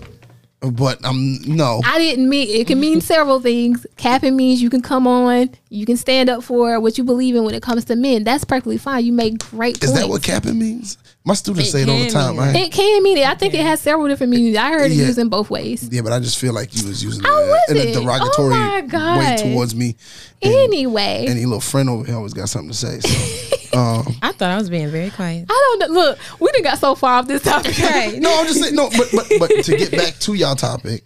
[0.61, 1.81] But I'm no.
[1.85, 3.87] I didn't mean it can mean several things.
[3.95, 7.45] Capping means you can come on, you can stand up for what you believe in
[7.45, 8.25] when it comes to men.
[8.25, 9.05] That's perfectly fine.
[9.05, 10.01] You make great Is points.
[10.01, 10.97] that what capping means?
[11.29, 12.37] My students It say it all the time.
[12.37, 12.55] mean Right?
[12.55, 13.27] it can mean it.
[13.27, 14.57] I think it has several different meanings.
[14.57, 15.05] I heard it Yeah.
[15.05, 15.87] used in both ways.
[15.91, 19.19] Yeah, but I just feel like you was using I it in a derogatory Oh
[19.19, 19.95] way towards me.
[20.41, 22.99] And Anyway, any little friend over here always got something to say.
[23.01, 25.45] So, um, I thought I was being very quiet.
[25.47, 25.99] I don't know.
[25.99, 27.77] Look, we didn't got so far off this topic.
[27.77, 28.17] Right.
[28.19, 28.73] no, I'm just saying.
[28.73, 31.03] No, but but but to get back to y'all topic,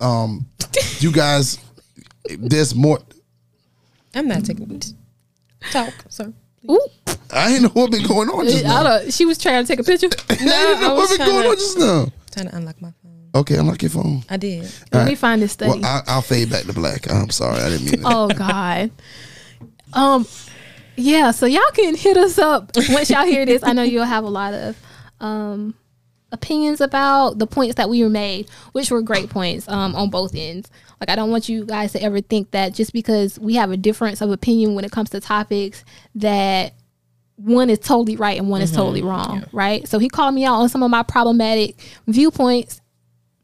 [0.00, 0.44] um,
[0.98, 1.58] you guys,
[2.38, 2.98] there's more.
[4.14, 4.82] I'm not taking
[5.70, 6.34] talk, sir.
[6.70, 6.80] Ooh,
[7.32, 8.82] I didn't know what been going on just I now.
[8.82, 10.08] don't, she was trying to take a picture.
[10.30, 12.06] I didn't know I what was been trying going to- on just now.
[12.32, 13.28] Trying to unlock my phone.
[13.34, 14.22] Okay, unlock your phone.
[14.28, 14.70] I did.
[14.92, 15.70] Let me find this study.
[15.70, 17.10] Well, I, I'll fade back to black.
[17.10, 18.12] I'm sorry, I didn't mean that.
[18.14, 18.90] oh God.
[19.94, 20.26] Um,
[20.96, 21.30] yeah.
[21.30, 23.62] So y'all can hit us up once y'all hear this.
[23.62, 24.76] I know you'll have a lot of
[25.20, 25.74] um
[26.32, 30.34] opinions about the points that we were made, which were great points um on both
[30.34, 30.70] ends.
[31.00, 33.76] Like I don't want you guys to ever think that just because we have a
[33.76, 35.84] difference of opinion when it comes to topics
[36.16, 36.74] that
[37.36, 39.86] one is totally right and one is totally wrong, right?
[39.88, 41.76] So he called me out on some of my problematic
[42.06, 42.80] viewpoints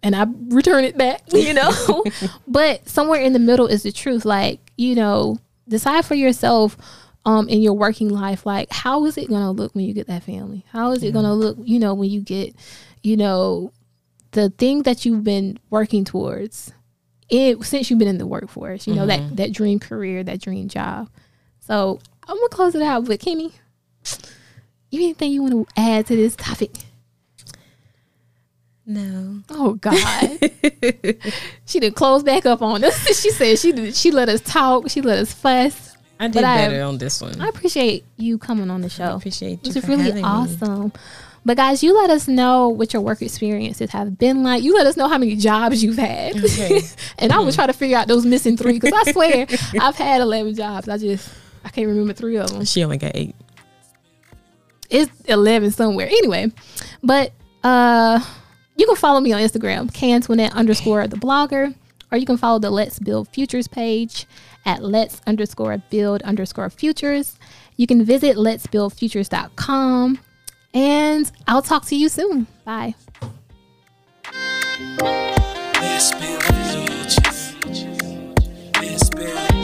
[0.03, 2.05] and I return it back, you know.
[2.47, 4.25] but somewhere in the middle is the truth.
[4.25, 6.77] Like, you know, decide for yourself
[7.29, 10.23] um in your working life, like how is it gonna look when you get that
[10.23, 10.65] family?
[10.73, 12.57] How is it gonna look, you know, when you get,
[13.03, 13.71] you know,
[14.31, 16.73] the thing that you've been working towards
[17.29, 20.69] it since you've been in the workforce, you know, that that dream career, that dream
[20.69, 21.11] job.
[21.61, 23.53] So I'm gonna close it out with Kimmy.
[24.91, 26.71] You anything you want to add to this topic?
[28.87, 29.43] No.
[29.51, 30.39] Oh God.
[31.67, 32.99] she didn't close back up on us.
[33.21, 34.89] she said she did, she let us talk.
[34.89, 35.88] She let us fuss.
[36.21, 37.41] I did But I- better on this one.
[37.41, 39.05] I appreciate you coming on the show.
[39.05, 40.23] I appreciate you This is really having me.
[40.29, 40.93] awesome.
[41.45, 44.63] But guys, you let us know what your work experiences have been like.
[44.63, 46.37] You let us know how many jobs you've had.
[46.37, 46.81] Okay.
[47.19, 49.47] and I will try to figure out those missing three because I swear
[49.81, 50.89] I've had eleven jobs.
[50.89, 51.31] I just
[51.65, 52.65] I can't remember three of them.
[52.65, 53.35] She only got eight.
[54.91, 56.07] It's 11 somewhere.
[56.07, 56.51] Anyway,
[57.03, 58.21] but uh
[58.77, 61.75] you can follow me on Instagram, Cantoinette underscore the blogger,
[62.13, 64.27] or you can follow the Let's Build Futures page
[64.65, 67.39] at let's underscore build underscore futures.
[67.77, 70.19] You can visit let's build futures.com.
[70.75, 72.47] And I'll talk to you soon.
[72.65, 72.95] Bye.
[75.81, 77.55] Let's build futures.
[78.77, 79.59] Let's build.